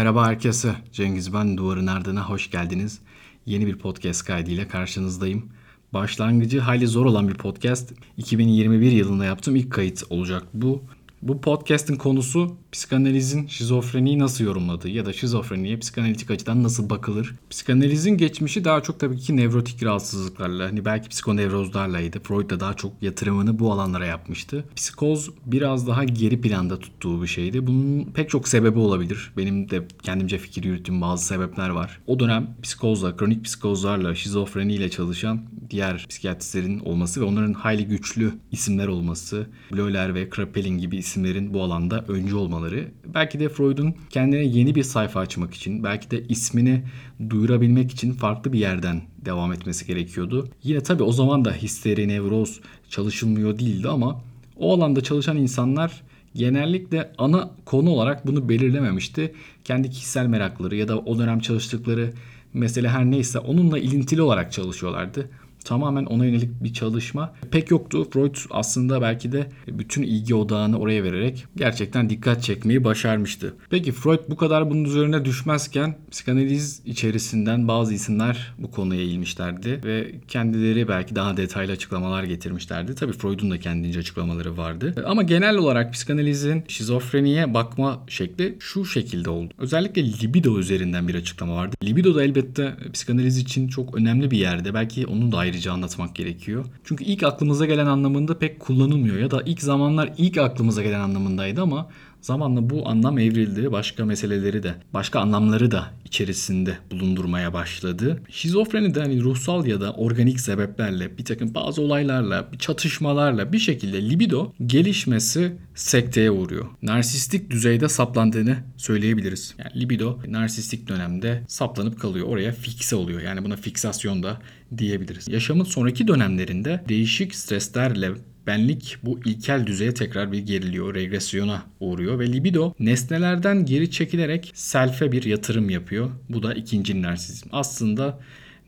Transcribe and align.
Merhaba 0.00 0.26
herkese. 0.26 0.74
Cengiz 0.92 1.34
ben 1.34 1.56
Duvarın 1.56 1.86
Ardına 1.86 2.28
hoş 2.28 2.50
geldiniz. 2.50 2.98
Yeni 3.46 3.66
bir 3.66 3.78
podcast 3.78 4.24
kaydıyla 4.24 4.68
karşınızdayım. 4.68 5.48
Başlangıcı 5.92 6.60
hayli 6.60 6.86
zor 6.86 7.06
olan 7.06 7.28
bir 7.28 7.34
podcast. 7.34 7.92
2021 8.16 8.92
yılında 8.92 9.24
yaptığım 9.24 9.56
ilk 9.56 9.72
kayıt 9.72 10.02
olacak 10.10 10.42
bu. 10.54 10.82
Bu 11.22 11.40
podcast'in 11.40 11.96
konusu 11.96 12.56
psikanalizin 12.72 13.46
şizofreniyi 13.46 14.18
nasıl 14.18 14.44
yorumladığı 14.44 14.88
ya 14.88 15.06
da 15.06 15.12
şizofreniye 15.12 15.76
psikanalitik 15.76 16.30
açıdan 16.30 16.62
nasıl 16.62 16.90
bakılır? 16.90 17.34
Psikanalizin 17.50 18.16
geçmişi 18.16 18.64
daha 18.64 18.82
çok 18.82 19.00
tabii 19.00 19.18
ki 19.18 19.36
nevrotik 19.36 19.82
rahatsızlıklarla, 19.82 20.64
hani 20.64 20.84
belki 20.84 21.08
psikonevrozlarlaydı. 21.08 22.20
Freud 22.20 22.50
da 22.50 22.60
daha 22.60 22.74
çok 22.74 22.92
yatırımını 23.02 23.58
bu 23.58 23.72
alanlara 23.72 24.06
yapmıştı. 24.06 24.64
Psikoz 24.76 25.30
biraz 25.46 25.86
daha 25.86 26.04
geri 26.04 26.40
planda 26.40 26.78
tuttuğu 26.78 27.22
bir 27.22 27.26
şeydi. 27.26 27.66
Bunun 27.66 28.04
pek 28.04 28.30
çok 28.30 28.48
sebebi 28.48 28.78
olabilir. 28.78 29.32
Benim 29.36 29.70
de 29.70 29.88
kendimce 30.02 30.38
fikir 30.38 30.64
yürüttüğüm 30.64 31.00
bazı 31.00 31.26
sebepler 31.26 31.68
var. 31.68 32.00
O 32.06 32.20
dönem 32.20 32.56
psikozla, 32.62 33.16
kronik 33.16 33.44
psikozlarla, 33.44 34.14
şizofreniyle 34.14 34.90
çalışan 34.90 35.40
diğer 35.70 36.06
psikiyatristlerin 36.08 36.78
olması 36.78 37.20
ve 37.20 37.24
onların 37.24 37.52
hayli 37.52 37.86
güçlü 37.86 38.32
isimler 38.52 38.86
olması, 38.88 39.46
Bleuler 39.72 40.14
ve 40.14 40.28
Kraepelin 40.28 40.78
gibi 40.78 40.96
isimlerin 40.96 41.54
bu 41.54 41.62
alanda 41.62 42.04
öncü 42.08 42.34
olmaları, 42.60 42.88
belki 43.14 43.40
de 43.40 43.48
Freud'un 43.48 43.94
kendine 44.10 44.44
yeni 44.44 44.74
bir 44.74 44.82
sayfa 44.82 45.20
açmak 45.20 45.54
için, 45.54 45.84
belki 45.84 46.10
de 46.10 46.24
ismini 46.28 46.82
duyurabilmek 47.30 47.92
için 47.92 48.12
farklı 48.12 48.52
bir 48.52 48.58
yerden 48.58 49.02
devam 49.24 49.52
etmesi 49.52 49.86
gerekiyordu. 49.86 50.48
Yine 50.62 50.80
tabii 50.80 51.02
o 51.02 51.12
zaman 51.12 51.44
da 51.44 51.52
histeri, 51.52 52.08
nevroz 52.08 52.60
çalışılmıyor 52.88 53.58
değildi 53.58 53.88
ama 53.88 54.20
o 54.56 54.74
alanda 54.74 55.00
çalışan 55.00 55.36
insanlar 55.36 56.02
genellikle 56.34 57.12
ana 57.18 57.50
konu 57.64 57.90
olarak 57.90 58.26
bunu 58.26 58.48
belirlememişti. 58.48 59.34
Kendi 59.64 59.90
kişisel 59.90 60.26
merakları 60.26 60.76
ya 60.76 60.88
da 60.88 60.98
o 60.98 61.18
dönem 61.18 61.40
çalıştıkları 61.40 62.12
mesele 62.54 62.88
her 62.88 63.04
neyse 63.04 63.38
onunla 63.38 63.78
ilintili 63.78 64.22
olarak 64.22 64.52
çalışıyorlardı 64.52 65.30
tamamen 65.64 66.04
ona 66.04 66.24
yönelik 66.24 66.64
bir 66.64 66.72
çalışma 66.72 67.32
pek 67.50 67.70
yoktu. 67.70 68.08
Freud 68.10 68.36
aslında 68.50 69.02
belki 69.02 69.32
de 69.32 69.46
bütün 69.68 70.02
ilgi 70.02 70.34
odağını 70.34 70.78
oraya 70.78 71.04
vererek 71.04 71.46
gerçekten 71.56 72.10
dikkat 72.10 72.42
çekmeyi 72.42 72.84
başarmıştı. 72.84 73.54
Peki 73.70 73.92
Freud 73.92 74.20
bu 74.28 74.36
kadar 74.36 74.70
bunun 74.70 74.84
üzerine 74.84 75.24
düşmezken 75.24 75.96
psikanaliz 76.10 76.82
içerisinden 76.84 77.68
bazı 77.68 77.94
isimler 77.94 78.54
bu 78.58 78.70
konuya 78.70 79.00
eğilmişlerdi 79.00 79.80
ve 79.84 80.14
kendileri 80.28 80.88
belki 80.88 81.16
daha 81.16 81.36
detaylı 81.36 81.72
açıklamalar 81.72 82.24
getirmişlerdi. 82.24 82.94
Tabii 82.94 83.12
Freud'un 83.12 83.50
da 83.50 83.60
kendince 83.60 83.98
açıklamaları 83.98 84.56
vardı. 84.56 84.94
Ama 85.06 85.22
genel 85.22 85.56
olarak 85.56 85.92
psikanalizin 85.92 86.64
şizofreniye 86.68 87.54
bakma 87.54 88.04
şekli 88.08 88.56
şu 88.60 88.84
şekilde 88.84 89.30
oldu. 89.30 89.54
Özellikle 89.58 90.04
libido 90.04 90.58
üzerinden 90.58 91.08
bir 91.08 91.14
açıklama 91.14 91.56
vardı. 91.56 91.76
Libido 91.84 92.14
da 92.14 92.24
elbette 92.24 92.76
psikanaliz 92.92 93.38
için 93.38 93.68
çok 93.68 93.94
önemli 93.94 94.30
bir 94.30 94.38
yerde. 94.38 94.74
Belki 94.74 95.06
onun 95.06 95.32
da 95.32 95.36
ayrıca 95.50 95.72
anlatmak 95.72 96.14
gerekiyor. 96.14 96.64
Çünkü 96.84 97.04
ilk 97.04 97.22
aklımıza 97.22 97.66
gelen 97.66 97.86
anlamında 97.86 98.38
pek 98.38 98.60
kullanılmıyor 98.60 99.16
ya 99.16 99.30
da 99.30 99.42
ilk 99.46 99.62
zamanlar 99.62 100.12
ilk 100.18 100.38
aklımıza 100.38 100.82
gelen 100.82 101.00
anlamındaydı 101.00 101.62
ama 101.62 101.88
Zamanla 102.20 102.70
bu 102.70 102.88
anlam 102.88 103.18
evrildi. 103.18 103.72
Başka 103.72 104.04
meseleleri 104.04 104.62
de, 104.62 104.74
başka 104.94 105.20
anlamları 105.20 105.70
da 105.70 105.90
içerisinde 106.04 106.78
bulundurmaya 106.90 107.52
başladı. 107.52 108.22
Şizofreni 108.30 108.94
de 108.94 109.00
hani 109.00 109.22
ruhsal 109.22 109.66
ya 109.66 109.80
da 109.80 109.92
organik 109.92 110.40
sebeplerle, 110.40 111.18
bir 111.18 111.24
takım 111.24 111.54
bazı 111.54 111.82
olaylarla, 111.82 112.48
çatışmalarla 112.58 113.52
bir 113.52 113.58
şekilde 113.58 114.10
libido 114.10 114.52
gelişmesi 114.66 115.56
sekteye 115.74 116.30
uğruyor. 116.30 116.66
Narsistik 116.82 117.50
düzeyde 117.50 117.88
saplandığını 117.88 118.56
söyleyebiliriz. 118.76 119.54
Yani 119.58 119.80
libido 119.80 120.18
narsistik 120.28 120.88
dönemde 120.88 121.42
saplanıp 121.48 122.00
kalıyor. 122.00 122.26
Oraya 122.26 122.52
fikse 122.52 122.96
oluyor. 122.96 123.20
Yani 123.20 123.44
buna 123.44 123.56
fiksasyon 123.56 124.22
da 124.22 124.40
diyebiliriz. 124.78 125.28
Yaşamın 125.28 125.64
sonraki 125.64 126.08
dönemlerinde 126.08 126.84
değişik 126.88 127.34
streslerle 127.34 128.10
benlik 128.46 128.96
bu 129.02 129.20
ilkel 129.24 129.66
düzeye 129.66 129.94
tekrar 129.94 130.32
bir 130.32 130.38
geriliyor, 130.38 130.94
regresyona 130.94 131.62
uğruyor 131.80 132.18
ve 132.18 132.32
libido 132.32 132.74
nesnelerden 132.78 133.66
geri 133.66 133.90
çekilerek 133.90 134.52
selfe 134.54 135.12
bir 135.12 135.22
yatırım 135.22 135.70
yapıyor. 135.70 136.10
Bu 136.28 136.42
da 136.42 136.54
ikinci 136.54 137.02
narsizm. 137.02 137.48
Aslında 137.52 138.20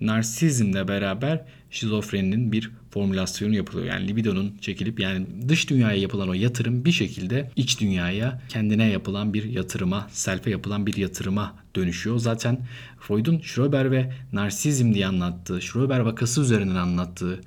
narsizmle 0.06 0.88
beraber 0.88 1.44
şizofreninin 1.70 2.52
bir 2.52 2.70
formülasyonu 2.90 3.54
yapılıyor. 3.54 3.86
Yani 3.86 4.08
libidonun 4.08 4.56
çekilip 4.60 5.00
yani 5.00 5.26
dış 5.48 5.70
dünyaya 5.70 5.98
yapılan 5.98 6.28
o 6.28 6.32
yatırım 6.32 6.84
bir 6.84 6.92
şekilde 6.92 7.50
iç 7.56 7.80
dünyaya 7.80 8.42
kendine 8.48 8.90
yapılan 8.90 9.34
bir 9.34 9.44
yatırıma, 9.44 10.08
selfe 10.10 10.50
yapılan 10.50 10.86
bir 10.86 10.96
yatırıma 10.96 11.56
dönüşüyor. 11.76 12.18
Zaten 12.18 12.58
Freud'un 13.00 13.40
Schrober 13.40 13.90
ve 13.90 14.12
narsizm 14.32 14.94
diye 14.94 15.06
anlattığı, 15.06 15.62
Schrober 15.62 16.00
vakası 16.00 16.40
üzerinden 16.40 16.74
anlattığı 16.74 17.40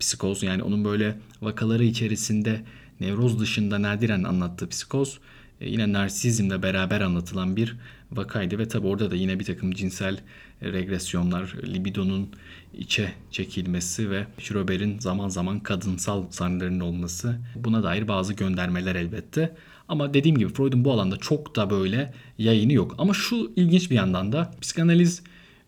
psikoz 0.00 0.42
yani 0.42 0.62
onun 0.62 0.84
böyle 0.84 1.18
vakaları 1.42 1.84
içerisinde 1.84 2.62
nevroz 3.00 3.40
dışında 3.40 3.82
nadiren 3.82 4.22
anlattığı 4.22 4.68
psikoz 4.68 5.18
e, 5.60 5.68
yine 5.68 5.92
narsizmle 5.92 6.62
beraber 6.62 7.00
anlatılan 7.00 7.56
bir 7.56 7.76
vakaydı 8.12 8.58
ve 8.58 8.68
tabi 8.68 8.86
orada 8.86 9.10
da 9.10 9.16
yine 9.16 9.40
bir 9.40 9.44
takım 9.44 9.72
cinsel 9.72 10.20
regresyonlar, 10.62 11.54
libidonun 11.66 12.28
içe 12.74 13.12
çekilmesi 13.30 14.10
ve 14.10 14.26
Schrober'in 14.38 14.98
zaman 14.98 15.28
zaman 15.28 15.60
kadınsal 15.60 16.24
sanrılarının 16.30 16.80
olması 16.80 17.38
buna 17.56 17.82
dair 17.82 18.08
bazı 18.08 18.34
göndermeler 18.34 18.94
elbette. 18.94 19.54
Ama 19.88 20.14
dediğim 20.14 20.38
gibi 20.38 20.52
Freud'un 20.52 20.84
bu 20.84 20.92
alanda 20.92 21.16
çok 21.16 21.56
da 21.56 21.70
böyle 21.70 22.12
yayını 22.38 22.72
yok. 22.72 22.94
Ama 22.98 23.14
şu 23.14 23.52
ilginç 23.56 23.90
bir 23.90 23.96
yandan 23.96 24.32
da 24.32 24.50
psikanaliz 24.60 25.22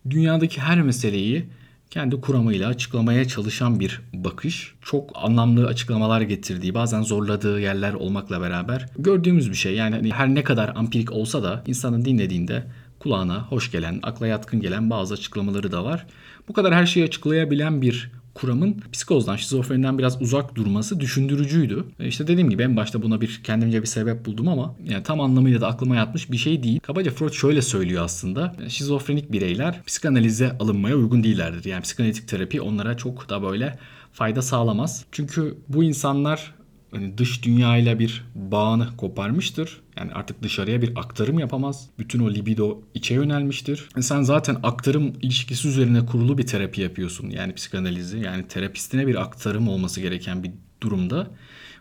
dünyadaki 0.09 0.61
her 0.61 0.81
meseleyi 0.81 1.45
kendi 1.89 2.21
kuramıyla 2.21 2.69
açıklamaya 2.69 3.27
çalışan 3.27 3.79
bir 3.79 4.01
bakış. 4.13 4.73
Çok 4.81 5.11
anlamlı 5.15 5.67
açıklamalar 5.67 6.21
getirdiği, 6.21 6.73
bazen 6.73 7.01
zorladığı 7.01 7.59
yerler 7.59 7.93
olmakla 7.93 8.41
beraber 8.41 8.85
gördüğümüz 8.99 9.49
bir 9.49 9.55
şey. 9.55 9.75
Yani 9.75 9.95
hani 9.95 10.11
her 10.11 10.35
ne 10.35 10.43
kadar 10.43 10.71
ampirik 10.75 11.11
olsa 11.11 11.43
da 11.43 11.63
insanın 11.67 12.05
dinlediğinde 12.05 12.63
kulağına 13.03 13.41
hoş 13.41 13.71
gelen, 13.71 13.99
akla 14.03 14.27
yatkın 14.27 14.61
gelen 14.61 14.89
bazı 14.89 15.13
açıklamaları 15.13 15.71
da 15.71 15.83
var. 15.83 16.05
Bu 16.47 16.53
kadar 16.53 16.73
her 16.73 16.85
şeyi 16.85 17.05
açıklayabilen 17.05 17.81
bir 17.81 18.11
kuramın 18.33 18.81
psikozdan, 18.91 19.35
şizofreniden 19.35 19.97
biraz 19.97 20.21
uzak 20.21 20.55
durması 20.55 20.99
düşündürücüydü. 20.99 21.85
E 21.99 22.07
işte 22.07 22.27
dediğim 22.27 22.49
gibi 22.49 22.63
en 22.63 22.77
başta 22.77 23.01
buna 23.01 23.21
bir 23.21 23.41
kendimce 23.43 23.81
bir 23.81 23.87
sebep 23.87 24.25
buldum 24.25 24.47
ama 24.47 24.75
yani 24.85 25.03
tam 25.03 25.21
anlamıyla 25.21 25.61
da 25.61 25.67
aklıma 25.67 25.95
yatmış 25.95 26.31
bir 26.31 26.37
şey 26.37 26.63
değil. 26.63 26.79
Kabaca 26.79 27.11
Freud 27.11 27.33
şöyle 27.33 27.61
söylüyor 27.61 28.03
aslında. 28.03 28.55
Şizofrenik 28.67 29.31
bireyler 29.31 29.83
psikanalize 29.83 30.57
alınmaya 30.57 30.95
uygun 30.95 31.23
değillerdir. 31.23 31.65
Yani 31.65 31.81
psikanalitik 31.81 32.27
terapi 32.27 32.61
onlara 32.61 32.97
çok 32.97 33.29
da 33.29 33.43
böyle 33.43 33.79
fayda 34.13 34.41
sağlamaz. 34.41 35.05
Çünkü 35.11 35.57
bu 35.67 35.83
insanlar 35.83 36.53
hani 36.93 37.17
dış 37.17 37.43
dünyayla 37.43 37.99
bir 37.99 38.25
bağını 38.35 38.97
koparmıştır. 38.97 39.81
Yani 39.97 40.13
artık 40.13 40.43
dışarıya 40.43 40.81
bir 40.81 40.91
aktarım 40.95 41.39
yapamaz. 41.39 41.89
Bütün 41.99 42.19
o 42.19 42.31
libido 42.31 42.81
içe 42.93 43.13
yönelmiştir. 43.13 43.89
E 43.97 44.01
sen 44.01 44.21
zaten 44.21 44.57
aktarım 44.63 45.13
ilişkisi 45.21 45.67
üzerine 45.67 46.05
kurulu 46.05 46.37
bir 46.37 46.47
terapi 46.47 46.81
yapıyorsun. 46.81 47.29
Yani 47.29 47.53
psikanalizi 47.53 48.19
yani 48.19 48.47
terapistine 48.47 49.07
bir 49.07 49.21
aktarım 49.21 49.67
olması 49.67 50.01
gereken 50.01 50.43
bir 50.43 50.51
durumda. 50.81 51.27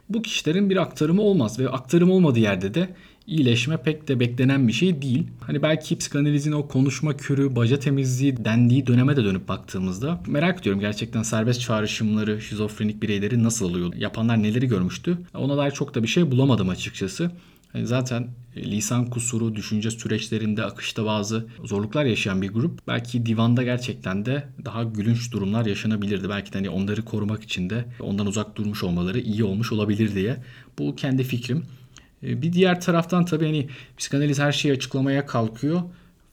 Bu 0.09 0.23
kişilerin 0.23 0.71
bir 0.71 0.77
aktarımı 0.77 1.23
olmaz 1.23 1.59
ve 1.59 1.69
aktarım 1.69 2.11
olmadığı 2.11 2.39
yerde 2.39 2.75
de 2.75 2.94
iyileşme 3.27 3.77
pek 3.77 4.09
de 4.09 4.21
beklenen 4.21 4.69
bir 4.69 4.72
şey 4.72 5.03
değil. 5.03 5.27
Hani 5.41 5.62
belki 5.62 5.99
psikanalizin 5.99 6.53
o 6.53 6.69
konuşma 6.69 7.16
kürü, 7.16 7.56
baca 7.56 7.78
temizliği 7.78 8.44
dendiği 8.44 8.87
döneme 8.87 9.16
de 9.16 9.25
dönüp 9.25 9.49
baktığımızda 9.49 10.22
merak 10.27 10.60
ediyorum 10.60 10.81
gerçekten 10.81 11.22
serbest 11.22 11.61
çağrışımları, 11.61 12.41
şizofrenik 12.41 13.03
bireyleri 13.03 13.44
nasıl 13.44 13.71
oluyor? 13.71 13.94
Yapanlar 13.94 14.43
neleri 14.43 14.66
görmüştü? 14.69 15.19
Ona 15.34 15.56
dair 15.56 15.71
çok 15.71 15.94
da 15.94 16.03
bir 16.03 16.09
şey 16.09 16.31
bulamadım 16.31 16.69
açıkçası. 16.69 17.31
Hani 17.73 17.87
zaten 17.87 18.29
lisan 18.56 19.11
kusuru, 19.11 19.55
düşünce 19.55 19.91
süreçlerinde, 19.91 20.64
akışta 20.64 21.05
bazı 21.05 21.46
zorluklar 21.64 22.05
yaşayan 22.05 22.43
bir 22.43 22.49
grup. 22.49 22.87
Belki 22.88 23.26
divanda 23.26 23.62
gerçekten 23.62 24.26
de 24.26 24.49
daha 24.64 24.82
gülünç 24.82 25.32
durumlar 25.32 25.67
yaşanabilirdi. 25.67 26.29
Belki 26.29 26.52
de 26.52 26.58
hani 26.58 26.70
onları 26.70 27.02
korumak 27.02 27.43
için 27.43 27.70
de 27.70 27.85
ondan 28.00 28.26
uzak 28.26 28.56
durmuş 28.56 28.82
olmaları 28.82 29.20
iyi 29.20 29.44
olmuş 29.44 29.73
olabilir 29.73 30.14
diye. 30.14 30.37
Bu 30.79 30.96
kendi 30.96 31.25
fikrim. 31.25 31.64
E, 32.22 32.42
bir 32.42 32.52
diğer 32.52 32.80
taraftan 32.80 33.24
tabii 33.24 33.46
hani 33.46 33.69
psikanaliz 33.98 34.38
her 34.38 34.52
şeyi 34.52 34.74
açıklamaya 34.74 35.26
kalkıyor. 35.26 35.82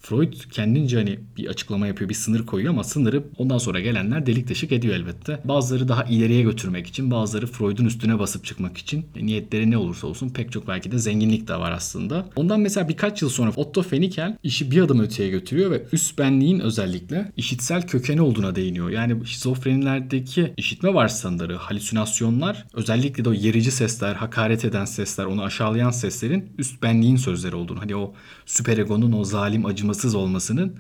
Freud 0.01 0.33
kendince 0.51 0.97
hani 0.97 1.19
bir 1.37 1.47
açıklama 1.47 1.87
yapıyor, 1.87 2.09
bir 2.09 2.15
sınır 2.15 2.45
koyuyor 2.45 2.73
ama 2.73 2.83
sınırı 2.83 3.23
ondan 3.37 3.57
sonra 3.57 3.79
gelenler 3.79 4.25
delik 4.25 4.47
deşik 4.47 4.71
ediyor 4.71 4.95
elbette. 4.95 5.39
Bazıları 5.45 5.87
daha 5.87 6.03
ileriye 6.03 6.41
götürmek 6.41 6.87
için, 6.87 7.11
bazıları 7.11 7.47
Freud'un 7.47 7.85
üstüne 7.85 8.19
basıp 8.19 8.45
çıkmak 8.45 8.77
için. 8.77 9.05
E, 9.15 9.25
niyetleri 9.25 9.71
ne 9.71 9.77
olursa 9.77 10.07
olsun 10.07 10.29
pek 10.29 10.51
çok 10.51 10.67
belki 10.67 10.91
de 10.91 10.99
zenginlik 10.99 11.47
de 11.47 11.55
var 11.55 11.71
aslında. 11.71 12.29
Ondan 12.35 12.59
mesela 12.59 12.89
birkaç 12.89 13.21
yıl 13.21 13.29
sonra 13.29 13.51
Otto 13.55 13.81
Fenikel 13.81 14.37
işi 14.43 14.71
bir 14.71 14.81
adım 14.81 14.99
öteye 14.99 15.29
götürüyor 15.29 15.71
ve 15.71 15.83
üst 15.91 16.17
benliğin 16.17 16.59
özellikle 16.59 17.31
işitsel 17.37 17.87
kökeni 17.87 18.21
olduğuna 18.21 18.55
değiniyor. 18.55 18.89
Yani 18.89 19.27
şizofrenilerdeki 19.27 20.53
işitme 20.57 20.93
varsayımları, 20.93 21.55
halüsinasyonlar 21.55 22.65
özellikle 22.73 23.25
de 23.25 23.29
o 23.29 23.33
yerici 23.33 23.71
sesler, 23.71 24.15
hakaret 24.15 24.65
eden 24.65 24.85
sesler, 24.85 25.25
onu 25.25 25.43
aşağılayan 25.43 25.91
seslerin 25.91 26.49
üst 26.57 26.83
benliğin 26.83 27.15
sözleri 27.15 27.55
olduğunu. 27.55 27.81
Hani 27.81 27.95
o 27.95 28.13
süperegonun 28.45 29.11
o 29.11 29.23
zalim 29.23 29.65
acımasız 29.65 29.88
olmasının 30.15 30.75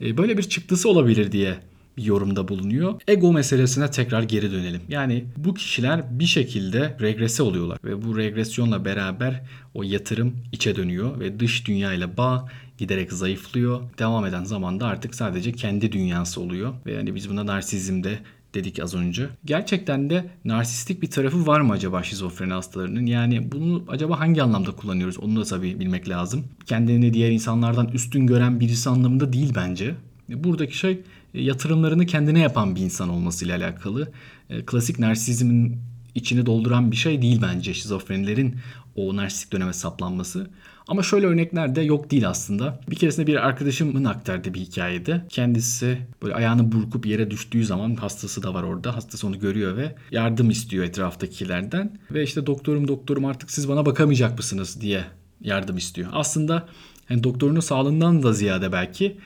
e, 0.00 0.16
böyle 0.16 0.38
bir 0.38 0.42
çıktısı 0.42 0.88
olabilir 0.88 1.32
diye 1.32 1.58
bir 1.96 2.04
yorumda 2.04 2.48
bulunuyor. 2.48 3.00
Ego 3.08 3.32
meselesine 3.32 3.90
tekrar 3.90 4.22
geri 4.22 4.52
dönelim. 4.52 4.80
Yani 4.88 5.24
bu 5.36 5.54
kişiler 5.54 6.18
bir 6.18 6.26
şekilde 6.26 6.96
regrese 7.00 7.42
oluyorlar 7.42 7.78
ve 7.84 8.02
bu 8.02 8.18
regresyonla 8.18 8.84
beraber 8.84 9.42
o 9.74 9.82
yatırım 9.82 10.36
içe 10.52 10.76
dönüyor 10.76 11.20
ve 11.20 11.40
dış 11.40 11.66
dünya 11.66 11.92
ile 11.92 12.16
bağ 12.16 12.48
giderek 12.78 13.12
zayıflıyor. 13.12 13.80
Devam 13.98 14.26
eden 14.26 14.44
zamanda 14.44 14.86
artık 14.86 15.14
sadece 15.14 15.52
kendi 15.52 15.92
dünyası 15.92 16.40
oluyor 16.40 16.74
ve 16.86 16.92
yani 16.92 17.14
biz 17.14 17.30
buna 17.30 17.46
narsizmde 17.46 18.18
dedik 18.54 18.82
az 18.82 18.94
önce. 18.94 19.28
Gerçekten 19.44 20.10
de 20.10 20.30
narsistik 20.44 21.02
bir 21.02 21.10
tarafı 21.10 21.46
var 21.46 21.60
mı 21.60 21.72
acaba 21.72 22.02
şizofreni 22.02 22.52
hastalarının? 22.52 23.06
Yani 23.06 23.52
bunu 23.52 23.84
acaba 23.88 24.20
hangi 24.20 24.42
anlamda 24.42 24.70
kullanıyoruz? 24.70 25.18
Onu 25.18 25.36
da 25.36 25.44
tabii 25.44 25.80
bilmek 25.80 26.08
lazım. 26.08 26.44
Kendini 26.66 27.14
diğer 27.14 27.30
insanlardan 27.30 27.88
üstün 27.88 28.26
gören 28.26 28.60
birisi 28.60 28.90
anlamında 28.90 29.32
değil 29.32 29.52
bence. 29.56 29.94
Buradaki 30.28 30.78
şey 30.78 31.00
e, 31.34 31.42
yatırımlarını 31.42 32.06
kendine 32.06 32.40
yapan 32.40 32.76
bir 32.76 32.80
insan 32.80 33.08
olmasıyla 33.08 33.56
alakalı. 33.56 34.12
E, 34.50 34.64
klasik 34.66 34.98
narsizmin 34.98 35.78
içini 36.14 36.46
dolduran 36.46 36.90
bir 36.90 36.96
şey 36.96 37.22
değil 37.22 37.42
bence 37.42 37.74
şizofrenilerin 37.74 38.56
o 38.96 39.16
narsistik 39.16 39.52
döneme 39.52 39.72
saplanması. 39.72 40.50
Ama 40.88 41.02
şöyle 41.02 41.26
örnekler 41.26 41.74
de 41.74 41.82
yok 41.82 42.10
değil 42.10 42.28
aslında. 42.28 42.80
Bir 42.90 42.96
keresinde 42.96 43.26
bir 43.26 43.46
arkadaşımın 43.46 44.04
aktardığı 44.04 44.54
bir 44.54 44.60
hikayede 44.60 45.24
kendisi 45.28 45.98
böyle 46.22 46.34
ayağını 46.34 46.72
burkup 46.72 47.06
yere 47.06 47.30
düştüğü 47.30 47.64
zaman 47.64 47.94
hastası 47.94 48.42
da 48.42 48.54
var 48.54 48.62
orada. 48.62 48.96
Hastası 48.96 49.26
onu 49.26 49.40
görüyor 49.40 49.76
ve 49.76 49.94
yardım 50.10 50.50
istiyor 50.50 50.84
etraftakilerden. 50.84 51.98
Ve 52.10 52.22
işte 52.22 52.46
doktorum 52.46 52.88
doktorum 52.88 53.24
artık 53.24 53.50
siz 53.50 53.68
bana 53.68 53.86
bakamayacak 53.86 54.38
mısınız 54.38 54.80
diye 54.80 55.04
yardım 55.40 55.76
istiyor. 55.76 56.08
Aslında 56.12 56.68
yani 57.10 57.24
doktorunun 57.24 57.60
sağlığından 57.60 58.22
da 58.22 58.32
ziyade 58.32 58.72
belki 58.72 59.16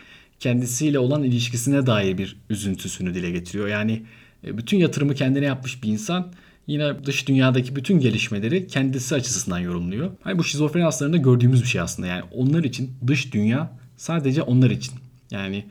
kendisiyle 0.41 0.99
olan 0.99 1.23
ilişkisine 1.23 1.87
dair 1.87 2.19
bir 2.19 2.37
üzüntüsünü 2.51 3.15
dile 3.15 3.31
getiriyor. 3.31 3.69
Yani 3.69 4.03
e, 4.45 4.59
bütün 4.59 4.79
yatırımı 4.79 5.15
kendine 5.15 5.45
yapmış 5.45 5.83
bir 5.83 5.89
insan 5.89 6.33
yine 6.69 7.05
dış 7.05 7.29
dünyadaki 7.29 7.77
bütün 7.77 8.01
gelişmeleri 8.01 8.67
kendisi 8.67 9.15
açısından 9.15 9.59
yorumluyor. 9.59 10.11
Hani 10.23 10.39
bu 10.39 10.45
şizofreni 10.45 10.85
hastalarında 10.85 11.17
gördüğümüz 11.17 11.63
bir 11.63 11.69
şey 11.69 11.81
aslında. 11.81 12.07
Yani 12.09 12.23
onlar 12.33 12.65
için 12.65 12.91
dış 13.07 13.33
dünya 13.33 13.73
sadece 13.97 14.43
onlar 14.43 14.71
için. 14.71 14.95
Yani 15.31 15.65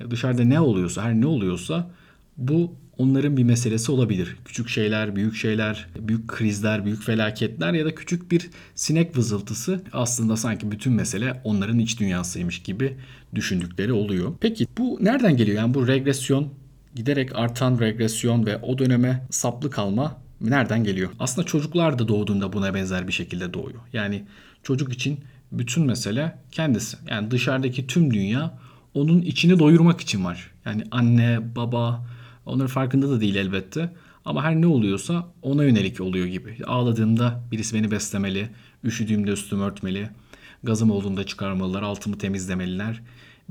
e, 0.00 0.10
dışarıda 0.10 0.44
ne 0.44 0.60
oluyorsa, 0.60 1.02
her 1.02 1.14
ne 1.14 1.26
oluyorsa 1.26 1.90
bu 2.36 2.74
onların 2.98 3.36
bir 3.36 3.44
meselesi 3.44 3.92
olabilir. 3.92 4.36
Küçük 4.44 4.68
şeyler, 4.68 5.16
büyük 5.16 5.34
şeyler, 5.34 5.86
büyük 6.00 6.28
krizler, 6.28 6.84
büyük 6.84 7.02
felaketler 7.02 7.72
ya 7.72 7.84
da 7.84 7.94
küçük 7.94 8.30
bir 8.30 8.50
sinek 8.74 9.16
vızıltısı 9.16 9.82
aslında 9.92 10.36
sanki 10.36 10.70
bütün 10.70 10.92
mesele 10.92 11.40
onların 11.44 11.78
iç 11.78 12.00
dünyasıymış 12.00 12.62
gibi 12.62 12.96
düşündükleri 13.34 13.92
oluyor. 13.92 14.32
Peki 14.40 14.66
bu 14.78 14.98
nereden 15.00 15.36
geliyor? 15.36 15.58
Yani 15.58 15.74
bu 15.74 15.88
regresyon, 15.88 16.48
giderek 16.94 17.30
artan 17.34 17.80
regresyon 17.80 18.46
ve 18.46 18.56
o 18.56 18.78
döneme 18.78 19.26
saplı 19.30 19.70
kalma 19.70 20.23
nereden 20.50 20.84
geliyor? 20.84 21.10
Aslında 21.18 21.46
çocuklar 21.46 21.98
da 21.98 22.08
doğduğunda 22.08 22.52
buna 22.52 22.74
benzer 22.74 23.08
bir 23.08 23.12
şekilde 23.12 23.54
doğuyor. 23.54 23.80
Yani 23.92 24.24
çocuk 24.62 24.92
için 24.92 25.20
bütün 25.52 25.86
mesele 25.86 26.38
kendisi. 26.52 26.96
Yani 27.10 27.30
dışarıdaki 27.30 27.86
tüm 27.86 28.14
dünya 28.14 28.58
onun 28.94 29.20
içini 29.20 29.58
doyurmak 29.58 30.00
için 30.00 30.24
var. 30.24 30.50
Yani 30.64 30.84
anne, 30.90 31.56
baba, 31.56 32.04
Onların 32.46 32.66
farkında 32.70 33.10
da 33.10 33.20
değil 33.20 33.34
elbette. 33.34 33.90
Ama 34.24 34.42
her 34.44 34.60
ne 34.60 34.66
oluyorsa 34.66 35.28
ona 35.42 35.64
yönelik 35.64 36.00
oluyor 36.00 36.26
gibi. 36.26 36.58
Ağladığımda 36.66 37.42
birisi 37.52 37.76
beni 37.76 37.90
beslemeli, 37.90 38.48
üşüdüğümde 38.84 39.30
üstümü 39.30 39.62
örtmeli, 39.62 40.08
gazım 40.62 40.90
olduğunda 40.90 41.26
çıkarmalılar, 41.26 41.82
altımı 41.82 42.18
temizlemeliler. 42.18 43.02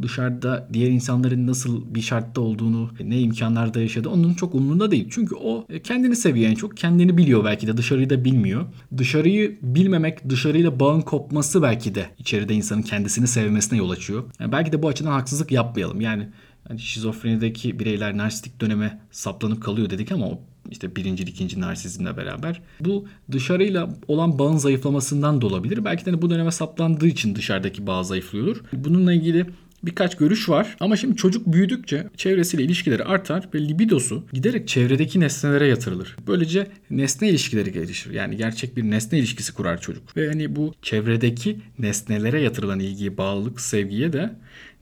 Dışarıda 0.02 0.70
diğer 0.74 0.90
insanların 0.90 1.48
nasıl 1.48 1.96
bir 1.96 2.02
şartta 2.02 2.42
olduğunu, 2.42 2.90
ne 3.04 3.20
imkanlarda 3.20 3.82
yaşadığı 3.82 4.10
onun 4.10 4.34
çok 4.34 4.56
umurunda 4.56 4.92
değil. 4.92 5.08
Çünkü 5.12 5.36
o 5.36 5.68
kendini 5.84 6.16
seviyor 6.16 6.50
en 6.50 6.56
çok. 6.56 6.78
Kendini 6.78 7.18
biliyor 7.18 7.46
belki 7.46 7.68
de 7.68 7.78
dışarıyı 7.78 8.10
da 8.10 8.26
bilmiyor. 8.26 8.66
Dışarıyı 8.98 9.58
bilmemek, 9.62 10.30
dışarıyla 10.30 10.80
bağın 10.80 11.02
kopması 11.02 11.62
belki 11.62 11.96
de 11.96 12.06
içeride 12.20 12.54
insanın 12.54 12.82
kendisini 12.82 13.28
sevmesine 13.28 13.80
yol 13.80 13.90
açıyor. 13.90 14.24
Yani 14.40 14.52
belki 14.52 14.72
de 14.72 14.84
bu 14.84 14.88
açıdan 14.88 15.12
haksızlık 15.12 15.52
yapmayalım. 15.52 16.02
Yani 16.02 16.30
yani 16.70 16.80
şizofrenideki 16.80 17.80
bireyler 17.80 18.18
narsistik 18.18 18.62
döneme 18.62 19.00
saplanıp 19.12 19.64
kalıyor 19.64 19.90
dedik 19.90 20.12
ama 20.12 20.26
o 20.26 20.40
işte 20.72 20.96
birinci, 20.96 21.24
ikinci 21.24 21.60
narsizmle 21.60 22.18
beraber. 22.18 22.62
Bu 22.80 23.06
dışarıyla 23.32 23.90
olan 24.08 24.40
bağın 24.40 24.58
zayıflamasından 24.58 25.42
da 25.42 25.48
olabilir. 25.48 25.86
Belki 25.86 26.06
de 26.06 26.12
hani 26.12 26.22
bu 26.22 26.30
döneme 26.30 26.52
saplandığı 26.52 27.08
için 27.08 27.36
dışarıdaki 27.36 27.88
bağ 27.88 28.04
zayıflıyordur. 28.04 28.62
Bununla 28.74 29.14
ilgili 29.14 29.46
birkaç 29.84 30.18
görüş 30.18 30.50
var. 30.50 30.76
Ama 30.80 30.98
şimdi 30.98 31.16
çocuk 31.16 31.54
büyüdükçe 31.54 32.08
çevresiyle 32.18 32.64
ilişkileri 32.64 33.04
artar 33.04 33.50
ve 33.54 33.60
libidosu 33.68 34.24
giderek 34.34 34.68
çevredeki 34.68 35.20
nesnelere 35.20 35.68
yatırılır. 35.68 36.16
Böylece 36.28 36.68
nesne 36.90 37.30
ilişkileri 37.30 37.72
gelişir. 37.72 38.12
Yani 38.12 38.38
gerçek 38.38 38.78
bir 38.78 38.84
nesne 38.84 39.20
ilişkisi 39.20 39.54
kurar 39.54 39.82
çocuk. 39.82 40.18
Ve 40.18 40.28
hani 40.28 40.56
bu 40.56 40.74
çevredeki 40.82 41.60
nesnelere 41.80 42.42
yatırılan 42.42 42.80
ilgiye, 42.80 43.18
bağlılık, 43.18 43.62
sevgiye 43.62 44.14
de 44.14 44.34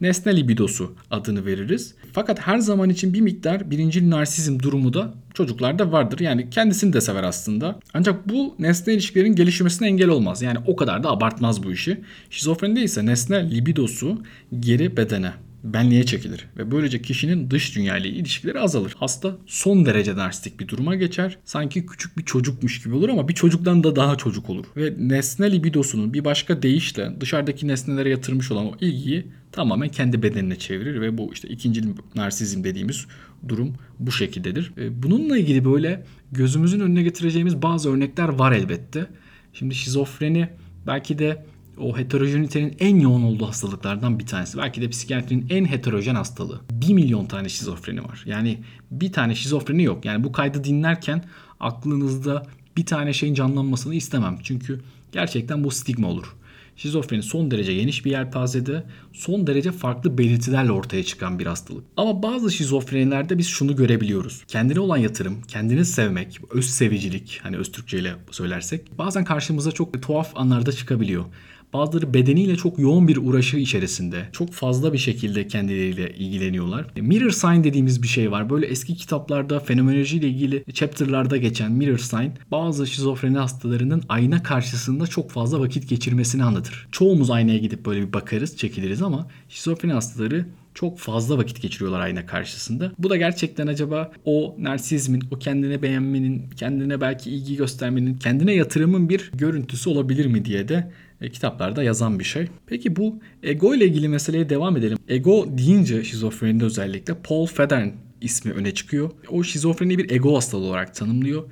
nesne 0.02 0.36
libidosu 0.36 0.96
adını 1.12 1.46
veririz. 1.46 1.96
Fakat 2.14 2.40
her 2.40 2.60
zaman 2.60 2.90
için 2.90 3.14
bir 3.14 3.22
miktar 3.22 3.72
birinci 3.72 4.10
narsizm 4.10 4.60
durumu 4.60 4.94
da 4.94 5.14
çocuklarda 5.34 5.92
vardır. 5.92 6.20
Yani 6.20 6.50
kendisini 6.50 6.94
de 6.94 7.02
sever 7.02 7.24
aslında. 7.24 7.80
Ancak 7.94 8.30
bu 8.30 8.56
nesne 8.60 8.94
ilişkilerin 8.94 9.36
gelişmesine 9.36 9.88
engel 9.88 10.10
olmaz. 10.10 10.42
Yani 10.42 10.58
o 10.68 10.76
kadar 10.76 11.04
da 11.04 11.12
abartmaz 11.12 11.64
bu 11.64 11.72
işi. 11.72 12.02
Şizofrenide 12.30 12.84
ise 12.84 13.06
nesne 13.06 13.52
libidosu 13.52 14.22
geri 14.60 14.98
bedene 14.98 15.32
benliğe 15.64 16.06
çekilir 16.06 16.48
ve 16.58 16.72
böylece 16.72 17.02
kişinin 17.02 17.52
dış 17.52 17.76
dünya 17.76 17.98
ile 17.98 18.10
ilişkileri 18.10 18.60
azalır. 18.60 18.96
Hasta 18.98 19.38
son 19.46 19.86
derece 19.86 20.16
narsistik 20.16 20.60
bir 20.60 20.68
duruma 20.68 20.96
geçer. 20.96 21.38
Sanki 21.46 21.86
küçük 21.86 22.18
bir 22.18 22.26
çocukmuş 22.26 22.84
gibi 22.84 22.96
olur 22.96 23.10
ama 23.10 23.28
bir 23.28 23.34
çocuktan 23.34 23.84
da 23.84 23.96
daha 23.96 24.16
çocuk 24.16 24.50
olur. 24.50 24.66
Ve 24.78 24.94
nesne 24.98 25.52
libidosunun 25.52 26.14
bir 26.14 26.26
başka 26.26 26.62
deyişle 26.62 27.22
dışarıdaki 27.22 27.68
nesnelere 27.68 28.10
yatırmış 28.10 28.52
olan 28.52 28.66
o 28.66 28.76
ilgiyi 28.82 29.28
tamamen 29.52 29.90
kendi 29.90 30.24
bedenine 30.24 30.56
çevirir 30.56 31.02
ve 31.02 31.18
bu 31.18 31.34
işte 31.34 31.48
ikinci 31.48 31.84
narsizm 32.16 32.64
dediğimiz 32.64 33.06
durum 33.48 33.76
bu 34.00 34.12
şekildedir. 34.12 34.74
E, 34.78 35.04
bununla 35.04 35.38
ilgili 35.38 35.66
böyle 35.66 36.04
gözümüzün 36.32 36.80
önüne 36.80 37.04
getireceğimiz 37.04 37.62
bazı 37.62 37.92
örnekler 37.92 38.30
var 38.30 38.52
elbette. 38.52 39.08
Şimdi 39.54 39.76
şizofreni 39.76 40.50
belki 40.88 41.20
de 41.20 41.46
o 41.82 41.98
heterojenitenin 41.98 42.76
en 42.80 43.00
yoğun 43.00 43.24
olduğu 43.24 43.48
hastalıklardan 43.48 44.20
bir 44.20 44.26
tanesi. 44.26 44.58
Belki 44.58 44.82
de 44.82 44.90
psikiyatrinin 44.90 45.46
en 45.50 45.66
heterojen 45.66 46.16
hastalığı. 46.16 46.62
1 46.72 46.94
milyon 46.94 47.26
tane 47.26 47.50
şizofreni 47.50 48.04
var. 48.04 48.24
Yani 48.26 48.60
bir 48.92 49.12
tane 49.12 49.36
şizofreni 49.36 49.84
yok. 49.84 50.06
Yani 50.06 50.24
bu 50.24 50.32
kaydı 50.32 50.64
dinlerken 50.64 51.24
aklınızda 51.60 52.46
bir 52.78 52.86
tane 52.86 53.14
şeyin 53.14 53.34
canlanmasını 53.34 53.96
istemem. 53.96 54.38
Çünkü 54.44 54.82
gerçekten 55.12 55.64
bu 55.64 55.72
stigma 55.72 56.08
olur. 56.08 56.36
Şizofreni 56.76 57.24
son 57.24 57.52
derece 57.52 57.74
geniş 57.74 58.06
bir 58.06 58.12
yelpazede, 58.12 58.84
son 59.14 59.48
derece 59.48 59.72
farklı 59.72 60.18
belirtilerle 60.18 60.72
ortaya 60.72 61.04
çıkan 61.04 61.40
bir 61.40 61.46
hastalık. 61.46 61.84
Ama 61.98 62.24
bazı 62.24 62.52
şizofrenilerde 62.52 63.38
biz 63.38 63.48
şunu 63.48 63.76
görebiliyoruz. 63.76 64.44
Kendine 64.48 64.80
olan 64.80 64.98
yatırım, 64.98 65.42
kendini 65.48 65.86
sevmek, 65.86 66.40
öz 66.52 66.66
sevicilik, 66.70 67.40
hani 67.44 67.58
öz 67.58 67.72
Türkçe 67.72 68.00
ile 68.00 68.14
söylersek 68.32 68.98
bazen 68.98 69.26
karşımıza 69.26 69.72
çok 69.72 70.02
tuhaf 70.02 70.32
anlarda 70.36 70.72
çıkabiliyor. 70.72 71.26
Bazıları 71.74 72.14
bedeniyle 72.14 72.56
çok 72.56 72.80
yoğun 72.80 73.08
bir 73.08 73.18
uğraşı 73.18 73.58
içerisinde. 73.58 74.26
Çok 74.32 74.52
fazla 74.52 74.94
bir 74.94 74.98
şekilde 74.98 75.48
kendileriyle 75.48 76.16
ilgileniyorlar. 76.16 76.86
Mirror 76.96 77.30
sign 77.30 77.64
dediğimiz 77.64 78.04
bir 78.04 78.08
şey 78.08 78.32
var. 78.32 78.50
Böyle 78.50 78.66
eski 78.66 78.96
kitaplarda 78.96 79.60
fenomenoloji 79.60 80.18
ile 80.18 80.28
ilgili 80.28 80.64
chapter'larda 80.74 81.38
geçen 81.38 81.72
mirror 81.72 81.98
sign 81.98 82.30
bazı 82.52 82.88
şizofreni 82.88 83.38
hastalarının 83.38 84.04
ayna 84.10 84.44
karşısında 84.44 85.08
çok 85.08 85.32
fazla 85.32 85.60
vakit 85.60 85.90
geçirmesini 85.90 86.44
anlatır. 86.44 86.88
Çoğumuz 86.92 87.30
aynaya 87.30 87.58
gidip 87.58 87.86
böyle 87.86 88.08
bir 88.08 88.14
bakarız, 88.14 88.58
çekiliriz 88.58 89.02
ama 89.02 89.28
şizofreni 89.50 89.94
hastaları 89.94 90.46
çok 90.74 91.00
fazla 91.00 91.38
vakit 91.38 91.62
geçiriyorlar 91.62 92.00
ayna 92.00 92.26
karşısında. 92.26 92.92
Bu 93.00 93.10
da 93.10 93.18
gerçekten 93.18 93.68
acaba 93.68 94.12
o 94.26 94.56
narsizmin, 94.60 95.24
o 95.32 95.40
kendine 95.40 95.82
beğenmenin, 95.82 96.50
kendine 96.56 97.02
belki 97.02 97.32
ilgi 97.32 97.56
göstermenin, 97.56 98.18
kendine 98.18 98.54
yatırımın 98.54 99.10
bir 99.10 99.32
görüntüsü 99.34 99.90
olabilir 99.90 100.26
mi 100.26 100.46
diye 100.46 100.68
de 100.68 100.92
kitaplarda 101.30 101.84
yazan 101.84 102.20
bir 102.20 102.24
şey. 102.24 102.48
Peki 102.68 102.96
bu 102.96 103.20
ego 103.44 103.76
ile 103.76 103.86
ilgili 103.86 104.08
meseleye 104.08 104.50
devam 104.50 104.78
edelim. 104.78 104.98
Ego 105.08 105.46
deyince 105.58 106.04
şizofrenide 106.04 106.66
özellikle 106.66 107.14
Paul 107.14 107.46
Federn 107.46 107.90
ismi 108.22 108.52
öne 108.52 108.74
çıkıyor. 108.74 109.12
O 109.30 109.44
şizofreni 109.44 109.98
bir 109.98 110.12
ego 110.12 110.36
hastalığı 110.36 110.66
olarak 110.66 110.96
tanımlıyor. 110.96 111.44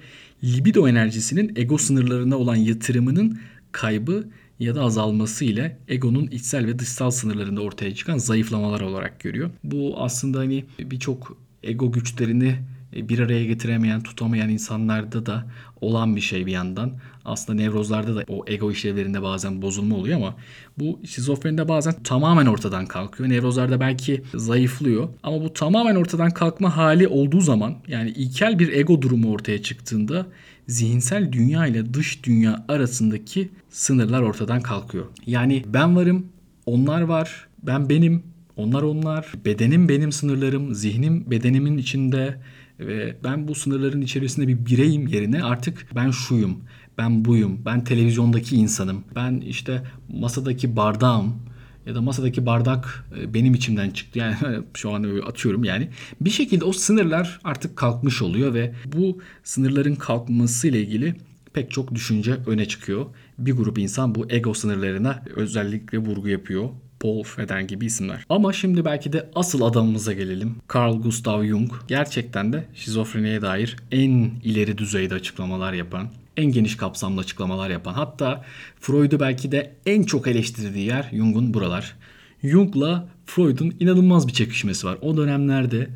Libido 0.44 0.88
enerjisinin 0.88 1.54
ego 1.56 1.78
sınırlarına 1.78 2.38
olan 2.38 2.56
yatırımının 2.56 3.40
kaybı 3.72 4.28
ya 4.60 4.76
da 4.76 4.82
azalması 4.82 5.46
ile 5.46 5.78
egonun 5.88 6.28
içsel 6.28 6.66
ve 6.66 6.80
dışsal 6.80 7.12
sınırlarında 7.12 7.62
ortaya 7.62 7.96
çıkan 7.96 8.18
zayıflamalar 8.18 8.82
olarak 8.82 9.20
görüyor. 9.20 9.50
Bu 9.64 9.94
aslında 9.98 10.40
hani 10.40 10.66
birçok 10.80 11.38
ego 11.64 11.92
güçlerini 11.92 12.48
e, 12.48 12.56
bir 12.94 13.20
araya 13.20 13.46
getiremeyen, 13.46 14.02
tutamayan 14.02 14.50
insanlarda 14.50 15.26
da 15.26 15.46
olan 15.82 16.16
bir 16.16 16.22
şey 16.22 16.46
bir 16.46 16.52
yandan. 16.52 16.92
Aslında 17.26 17.62
nevrozlarda 17.62 18.16
da 18.16 18.24
o 18.28 18.46
ego 18.48 18.72
işlevlerinde 18.72 19.22
bazen 19.22 19.62
bozulma 19.62 19.96
oluyor 19.96 20.18
ama 20.18 20.36
bu 20.80 21.00
şizofrenide 21.06 21.68
bazen 21.68 21.94
tamamen 22.04 22.46
ortadan 22.46 22.86
kalkıyor. 22.86 23.30
Nevrozlarda 23.30 23.80
belki 23.80 24.24
zayıflıyor 24.34 25.10
ama 25.24 25.44
bu 25.44 25.54
tamamen 25.54 25.96
ortadan 25.96 26.32
kalkma 26.32 26.78
hali 26.78 27.08
olduğu 27.08 27.42
zaman 27.42 27.76
yani 27.88 28.10
ilkel 28.10 28.60
bir 28.60 28.74
ego 28.74 29.02
durumu 29.02 29.32
ortaya 29.32 29.62
çıktığında 29.62 30.26
zihinsel 30.68 31.32
dünya 31.32 31.68
ile 31.68 31.94
dış 31.94 32.24
dünya 32.24 32.66
arasındaki 32.68 33.50
sınırlar 33.70 34.22
ortadan 34.22 34.62
kalkıyor. 34.62 35.06
Yani 35.26 35.64
ben 35.68 35.96
varım, 35.96 36.26
onlar 36.66 37.02
var, 37.02 37.48
ben 37.64 37.90
benim, 37.90 38.24
onlar 38.58 38.82
onlar, 38.82 39.34
bedenim 39.46 39.90
benim 39.90 40.12
sınırlarım, 40.12 40.76
zihnim 40.76 41.32
bedenimin 41.32 41.78
içinde, 41.78 42.38
ve 42.80 43.16
ben 43.24 43.48
bu 43.48 43.56
sınırların 43.56 44.02
içerisinde 44.02 44.48
bir 44.48 44.66
bireyim 44.66 45.08
yerine 45.08 45.44
artık 45.44 45.86
ben 45.96 46.12
şuyum, 46.12 46.58
ben 46.98 47.26
buyum, 47.26 47.62
ben 47.66 47.84
televizyondaki 47.84 48.56
insanım, 48.56 49.04
ben 49.16 49.42
işte 49.42 49.84
masadaki 50.10 50.76
bardağım 50.76 51.36
ya 51.86 51.96
da 51.96 52.02
masadaki 52.02 52.46
bardak 52.46 53.06
e, 53.20 53.34
benim 53.34 53.54
içimden 53.54 53.90
çıktı. 53.90 54.20
Yani 54.20 54.36
şu 54.74 54.92
an 54.92 55.22
atıyorum 55.28 55.64
yani. 55.64 55.90
Bir 56.22 56.30
şekilde 56.30 56.66
o 56.66 56.74
sınırlar 56.74 57.40
artık 57.44 57.78
kalkmış 57.78 58.22
oluyor 58.22 58.54
ve 58.54 58.74
bu 58.86 59.22
sınırların 59.44 59.96
kalkması 59.96 60.68
ile 60.68 60.82
ilgili 60.82 61.16
pek 61.54 61.72
çok 61.72 61.96
düşünce 61.96 62.38
öne 62.48 62.68
çıkıyor. 62.68 63.06
Bir 63.38 63.54
grup 63.54 63.78
insan 63.78 64.16
bu 64.16 64.26
ego 64.30 64.54
sınırlarına 64.54 65.24
özellikle 65.36 65.98
vurgu 65.98 66.28
yapıyor. 66.30 66.70
Paul 67.00 67.24
Federn 67.24 67.68
gibi 67.68 67.86
isimler. 67.86 68.26
Ama 68.30 68.54
şimdi 68.54 68.86
belki 68.86 69.14
de 69.14 69.30
asıl 69.36 69.62
adamımıza 69.62 70.14
gelelim. 70.14 70.56
Carl 70.76 71.02
Gustav 71.02 71.44
Jung 71.44 71.72
gerçekten 71.88 72.54
de 72.54 72.66
şizofreniye 72.74 73.42
dair 73.42 73.76
en 73.92 74.32
ileri 74.44 74.78
düzeyde 74.78 75.14
açıklamalar 75.14 75.74
yapan, 75.74 76.10
en 76.38 76.52
geniş 76.52 76.78
kapsamlı 76.78 77.22
açıklamalar 77.22 77.70
yapan 77.70 77.94
hatta 77.94 78.46
Freud'u 78.80 79.20
belki 79.20 79.52
de 79.52 79.76
en 79.86 80.04
çok 80.04 80.28
eleştirdiği 80.28 80.88
yer 80.88 81.10
Jung'un 81.14 81.54
buralar. 81.54 81.96
Jung'la 82.44 83.08
Freud'un 83.26 83.74
inanılmaz 83.80 84.28
bir 84.28 84.34
çekişmesi 84.34 84.88
var. 84.88 84.98
O 85.02 85.18
dönemlerde 85.18 85.90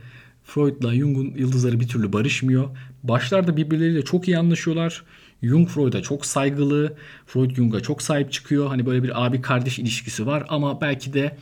Freud'la 0.44 0.96
Jung'un 0.96 1.34
yıldızları 1.38 1.80
bir 1.80 1.88
türlü 1.88 2.14
barışmıyor. 2.14 2.70
Başlarda 3.04 3.58
birbirleriyle 3.58 4.02
çok 4.02 4.28
iyi 4.28 4.38
anlaşıyorlar. 4.38 5.04
Jung 5.44 5.70
Freud'a 5.70 6.02
çok 6.02 6.26
saygılı. 6.26 6.94
Freud 7.26 7.56
Jung'a 7.56 7.80
çok 7.80 8.02
sahip 8.02 8.32
çıkıyor. 8.32 8.68
Hani 8.68 8.86
böyle 8.86 9.04
bir 9.04 9.26
abi 9.26 9.42
kardeş 9.42 9.80
ilişkisi 9.80 10.28
var 10.28 10.46
ama 10.50 10.82
belki 10.82 11.14
de 11.14 11.38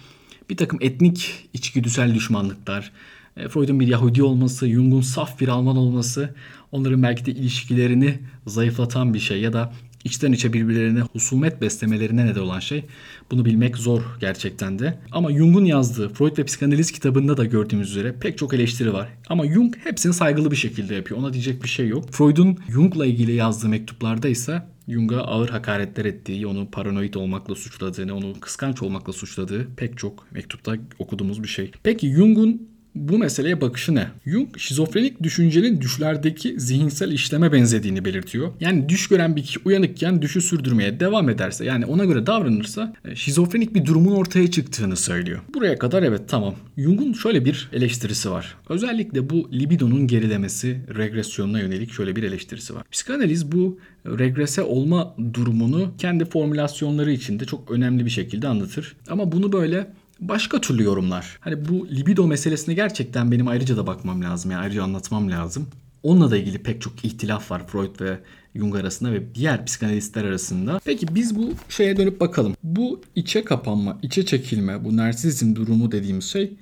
bir 0.50 0.58
takım 0.58 0.80
etnik 0.82 1.50
içgüdüsel 1.54 2.16
düşmanlıklar, 2.16 2.92
e, 3.38 3.48
Freud'un 3.48 3.80
bir 3.80 3.88
Yahudi 3.88 4.24
olması, 4.24 4.70
Jung'un 4.70 5.02
saf 5.02 5.40
bir 5.40 5.48
Alman 5.48 5.78
olması 5.78 6.36
onların 6.72 7.04
belki 7.04 7.26
de 7.26 7.32
ilişkilerini 7.32 8.20
zayıflatan 8.48 9.14
bir 9.14 9.20
şey 9.20 9.42
ya 9.42 9.54
da 9.54 9.74
içten 10.04 10.32
içe 10.32 10.54
birbirlerine 10.54 11.02
husumet 11.02 11.62
beslemelerine 11.62 12.26
neden 12.26 12.42
olan 12.42 12.60
şey. 12.60 12.86
Bunu 13.32 13.46
bilmek 13.46 13.78
zor 13.78 14.02
gerçekten 14.20 14.80
de. 14.80 15.00
Ama 15.12 15.32
Jung'un 15.32 15.66
yazdığı 15.66 16.10
Freud 16.10 16.38
ve 16.38 16.44
Psikanaliz 16.44 16.92
kitabında 16.92 17.38
da 17.38 17.46
gördüğümüz 17.46 17.92
üzere 17.92 18.16
pek 18.20 18.38
çok 18.38 18.54
eleştiri 18.54 18.94
var. 18.94 19.10
Ama 19.28 19.48
Jung 19.48 19.76
hepsini 19.84 20.14
saygılı 20.14 20.52
bir 20.52 20.56
şekilde 20.56 20.96
yapıyor. 20.96 21.20
Ona 21.20 21.34
diyecek 21.34 21.64
bir 21.64 21.70
şey 21.70 21.88
yok. 21.88 22.12
Freud'un 22.12 22.58
Jung'la 22.70 23.06
ilgili 23.06 23.34
yazdığı 23.34 23.70
mektuplarda 23.70 24.28
ise 24.28 24.64
Jung'a 24.88 25.18
ağır 25.18 25.50
hakaretler 25.50 26.06
ettiği, 26.06 26.48
onu 26.48 26.72
paranoid 26.72 27.14
olmakla 27.14 27.56
suçladığını, 27.56 28.16
onu 28.16 28.40
kıskanç 28.40 28.82
olmakla 28.82 29.14
suçladığı 29.14 29.68
pek 29.76 29.98
çok 29.98 30.32
mektupta 30.32 30.76
okuduğumuz 31.00 31.44
bir 31.44 31.48
şey. 31.48 31.72
Peki 31.84 32.14
Jung'un 32.14 32.71
bu 32.96 33.18
meseleye 33.18 33.62
bakışı 33.62 33.96
ne? 33.96 34.08
Jung 34.26 34.58
şizofrenik 34.58 35.24
düşüncenin 35.24 35.82
düşlerdeki 35.82 36.60
zihinsel 36.60 37.12
işleme 37.12 37.52
benzediğini 37.52 38.06
belirtiyor. 38.06 38.52
Yani 38.60 38.90
düş 38.90 39.08
gören 39.08 39.36
bir 39.36 39.44
kişi 39.44 39.60
uyanıkken 39.66 40.22
düşü 40.22 40.42
sürdürmeye 40.42 41.00
devam 41.00 41.30
ederse 41.30 41.66
yani 41.66 41.86
ona 41.86 42.06
göre 42.06 42.26
davranırsa 42.26 42.94
e, 43.06 43.16
şizofrenik 43.16 43.76
bir 43.76 43.86
durumun 43.86 44.16
ortaya 44.16 44.52
çıktığını 44.52 44.96
söylüyor. 44.96 45.40
Buraya 45.54 45.78
kadar 45.78 46.04
evet 46.04 46.22
tamam. 46.28 46.56
Jung'un 46.78 47.14
şöyle 47.14 47.46
bir 47.46 47.70
eleştirisi 47.74 48.32
var. 48.32 48.56
Özellikle 48.70 49.30
bu 49.30 49.50
libidonun 49.54 50.08
gerilemesi, 50.08 50.82
regresyonuna 50.98 51.60
yönelik 51.60 51.92
şöyle 51.92 52.16
bir 52.16 52.24
eleştirisi 52.24 52.76
var. 52.76 52.84
Psikanaliz 52.92 53.52
bu 53.52 53.80
regrese 54.06 54.62
olma 54.62 55.16
durumunu 55.34 55.92
kendi 55.98 56.26
formülasyonları 56.26 57.12
içinde 57.12 57.46
çok 57.46 57.72
önemli 57.72 58.06
bir 58.06 58.10
şekilde 58.10 58.48
anlatır. 58.48 58.96
Ama 59.10 59.32
bunu 59.32 59.52
böyle 59.52 59.88
başka 60.22 60.62
türlü 60.62 60.84
yorumlar. 60.84 61.38
Hani 61.40 61.70
bu 61.70 61.88
libido 61.88 62.28
meselesine 62.28 62.74
gerçekten 62.74 63.32
benim 63.32 63.48
ayrıca 63.48 63.78
da 63.78 63.88
bakmam 63.88 64.24
lazım. 64.24 64.52
Yani 64.52 64.62
ayrıca 64.62 64.84
anlatmam 64.84 65.32
lazım. 65.32 65.68
Onunla 66.04 66.32
da 66.32 66.38
ilgili 66.38 66.64
pek 66.64 66.82
çok 66.82 67.06
ihtilaf 67.06 67.52
var 67.52 67.68
Freud 67.68 68.02
ve 68.02 68.20
Jung 68.56 68.76
arasında 68.76 69.12
ve 69.12 69.36
diğer 69.36 69.66
psikanalistler 69.66 70.24
arasında. 70.24 70.80
Peki 70.86 71.16
biz 71.16 71.36
bu 71.36 71.50
şeye 71.70 71.98
dönüp 71.98 72.20
bakalım. 72.20 72.56
Bu 72.64 73.02
içe 73.16 73.44
kapanma, 73.44 73.98
içe 74.02 74.26
çekilme, 74.26 74.86
bu 74.86 74.98
narsizm 74.98 75.56
durumu 75.56 75.92
dediğimiz 75.92 76.26
şey 76.26 76.54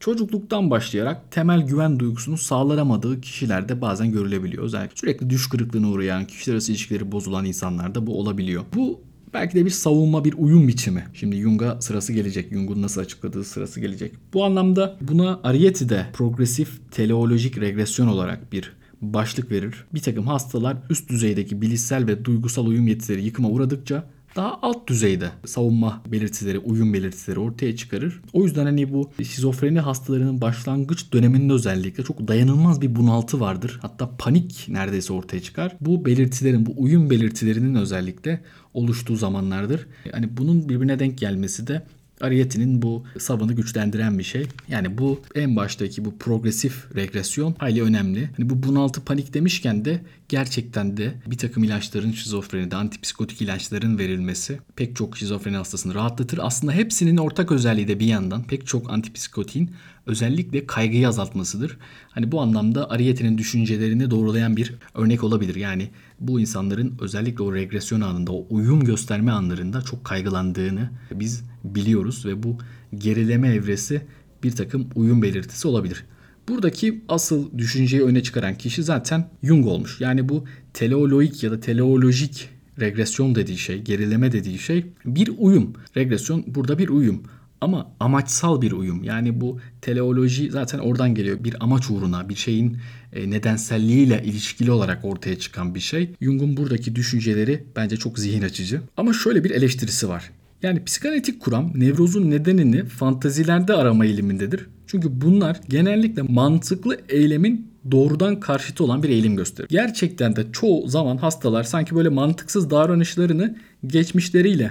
çocukluktan 0.00 0.70
başlayarak 0.70 1.32
temel 1.32 1.62
güven 1.62 1.98
duygusunu 1.98 2.38
sağlanamadığı 2.38 3.20
kişilerde 3.20 3.80
bazen 3.80 4.12
görülebiliyor. 4.12 4.64
Özellikle 4.64 4.96
sürekli 4.96 5.30
düş 5.30 5.48
kırıklığına 5.48 5.88
uğrayan, 5.88 6.26
kişiler 6.26 6.54
arası 6.54 6.72
ilişkileri 6.72 7.12
bozulan 7.12 7.44
insanlarda 7.44 8.06
bu 8.06 8.20
olabiliyor. 8.20 8.64
Bu 8.74 9.00
Belki 9.34 9.54
de 9.54 9.64
bir 9.64 9.70
savunma, 9.70 10.24
bir 10.24 10.34
uyum 10.38 10.68
biçimi. 10.68 11.04
Şimdi 11.14 11.36
Jung'a 11.36 11.80
sırası 11.80 12.12
gelecek. 12.12 12.52
Jung'un 12.52 12.82
nasıl 12.82 13.00
açıkladığı 13.00 13.44
sırası 13.44 13.80
gelecek. 13.80 14.12
Bu 14.34 14.44
anlamda 14.44 14.96
buna 15.00 15.40
Arieti'de 15.42 16.06
progresif 16.12 16.90
teleolojik 16.90 17.60
regresyon 17.60 18.06
olarak 18.06 18.52
bir 18.52 18.72
başlık 19.02 19.50
verir. 19.50 19.84
Bir 19.94 20.00
takım 20.00 20.26
hastalar 20.26 20.76
üst 20.90 21.10
düzeydeki 21.10 21.62
bilişsel 21.62 22.06
ve 22.06 22.24
duygusal 22.24 22.66
uyum 22.66 22.88
yetileri 22.88 23.24
yıkıma 23.24 23.48
uğradıkça 23.48 24.04
daha 24.36 24.58
alt 24.62 24.88
düzeyde 24.88 25.30
savunma 25.46 26.02
belirtileri, 26.12 26.58
uyum 26.58 26.94
belirtileri 26.94 27.40
ortaya 27.40 27.76
çıkarır. 27.76 28.20
O 28.32 28.44
yüzden 28.44 28.64
hani 28.64 28.92
bu 28.92 29.10
şizofreni 29.24 29.80
hastalarının 29.80 30.40
başlangıç 30.40 31.12
döneminde 31.12 31.52
özellikle 31.52 32.04
çok 32.04 32.28
dayanılmaz 32.28 32.80
bir 32.80 32.96
bunaltı 32.96 33.40
vardır. 33.40 33.78
Hatta 33.82 34.10
panik 34.18 34.66
neredeyse 34.68 35.12
ortaya 35.12 35.40
çıkar. 35.40 35.76
Bu 35.80 36.04
belirtilerin, 36.04 36.66
bu 36.66 36.74
uyum 36.76 37.10
belirtilerinin 37.10 37.74
özellikle 37.74 38.40
oluştuğu 38.74 39.16
zamanlardır. 39.16 39.86
Yani 40.12 40.36
bunun 40.36 40.68
birbirine 40.68 40.98
denk 40.98 41.18
gelmesi 41.18 41.66
de 41.66 41.82
Arieti'nin 42.24 42.82
bu 42.82 43.04
savını 43.18 43.52
güçlendiren 43.52 44.18
bir 44.18 44.24
şey. 44.24 44.46
Yani 44.68 44.98
bu 44.98 45.20
en 45.34 45.56
baştaki 45.56 46.04
bu 46.04 46.18
progresif 46.18 46.96
regresyon 46.96 47.54
hayli 47.58 47.82
önemli. 47.82 48.30
Hani 48.36 48.50
bu 48.50 48.62
bunaltı 48.62 49.04
panik 49.04 49.34
demişken 49.34 49.84
de 49.84 50.00
gerçekten 50.28 50.96
de 50.96 51.14
bir 51.26 51.38
takım 51.38 51.64
ilaçların 51.64 52.12
şizofrenide 52.12 52.76
antipsikotik 52.76 53.42
ilaçların 53.42 53.98
verilmesi 53.98 54.58
pek 54.76 54.96
çok 54.96 55.16
şizofreni 55.16 55.56
hastasını 55.56 55.94
rahatlatır. 55.94 56.40
Aslında 56.42 56.72
hepsinin 56.72 57.16
ortak 57.16 57.52
özelliği 57.52 57.88
de 57.88 58.00
bir 58.00 58.06
yandan 58.06 58.44
pek 58.44 58.66
çok 58.66 58.90
antipsikotin 58.90 59.70
özellikle 60.06 60.66
kaygıyı 60.66 61.08
azaltmasıdır. 61.08 61.78
Hani 62.10 62.32
bu 62.32 62.40
anlamda 62.40 62.90
Arieti'nin 62.90 63.38
düşüncelerini 63.38 64.10
doğrulayan 64.10 64.56
bir 64.56 64.74
örnek 64.94 65.24
olabilir. 65.24 65.54
Yani 65.54 65.90
bu 66.20 66.40
insanların 66.40 66.94
özellikle 67.00 67.44
o 67.44 67.54
regresyon 67.54 68.00
anında, 68.00 68.32
o 68.32 68.46
uyum 68.50 68.84
gösterme 68.84 69.32
anlarında 69.32 69.82
çok 69.82 70.04
kaygılandığını 70.04 70.90
biz 71.12 71.44
biliyoruz 71.64 72.26
ve 72.26 72.42
bu 72.42 72.58
gerileme 72.98 73.48
evresi 73.48 74.02
bir 74.42 74.52
takım 74.52 74.86
uyum 74.94 75.22
belirtisi 75.22 75.68
olabilir. 75.68 76.04
Buradaki 76.48 77.02
asıl 77.08 77.58
düşünceyi 77.58 78.02
öne 78.02 78.22
çıkaran 78.22 78.58
kişi 78.58 78.82
zaten 78.82 79.28
Jung 79.42 79.66
olmuş. 79.66 80.00
Yani 80.00 80.28
bu 80.28 80.44
teleoloik 80.72 81.42
ya 81.42 81.50
da 81.50 81.60
teleolojik 81.60 82.48
regresyon 82.80 83.34
dediği 83.34 83.58
şey, 83.58 83.82
gerileme 83.82 84.32
dediği 84.32 84.58
şey 84.58 84.86
bir 85.04 85.30
uyum. 85.38 85.72
Regresyon 85.96 86.44
burada 86.46 86.78
bir 86.78 86.88
uyum. 86.88 87.22
Ama 87.60 87.90
amaçsal 88.00 88.62
bir 88.62 88.72
uyum. 88.72 89.04
Yani 89.04 89.40
bu 89.40 89.60
teleoloji 89.80 90.50
zaten 90.50 90.78
oradan 90.78 91.14
geliyor. 91.14 91.44
Bir 91.44 91.64
amaç 91.64 91.90
uğruna, 91.90 92.28
bir 92.28 92.34
şeyin 92.34 92.76
e, 93.12 93.30
nedenselliğiyle 93.30 94.22
ilişkili 94.24 94.70
olarak 94.70 95.04
ortaya 95.04 95.38
çıkan 95.38 95.74
bir 95.74 95.80
şey. 95.80 96.10
Jung'un 96.20 96.56
buradaki 96.56 96.96
düşünceleri 96.96 97.64
bence 97.76 97.96
çok 97.96 98.18
zihin 98.18 98.42
açıcı. 98.42 98.80
Ama 98.96 99.12
şöyle 99.12 99.44
bir 99.44 99.50
eleştirisi 99.50 100.08
var. 100.08 100.30
Yani 100.64 100.84
psikanalitik 100.84 101.40
kuram 101.40 101.72
nevrozun 101.74 102.30
nedenini 102.30 102.84
fantazilerde 102.84 103.74
arama 103.74 104.04
eğilimindedir. 104.04 104.66
Çünkü 104.86 105.20
bunlar 105.20 105.60
genellikle 105.68 106.22
mantıklı 106.22 107.00
eylemin 107.08 107.72
doğrudan 107.90 108.40
karşıtı 108.40 108.84
olan 108.84 109.02
bir 109.02 109.08
eğilim 109.08 109.36
gösterir. 109.36 109.68
Gerçekten 109.68 110.36
de 110.36 110.46
çoğu 110.52 110.88
zaman 110.88 111.16
hastalar 111.16 111.62
sanki 111.62 111.94
böyle 111.94 112.08
mantıksız 112.08 112.70
davranışlarını 112.70 113.58
geçmişleriyle 113.86 114.70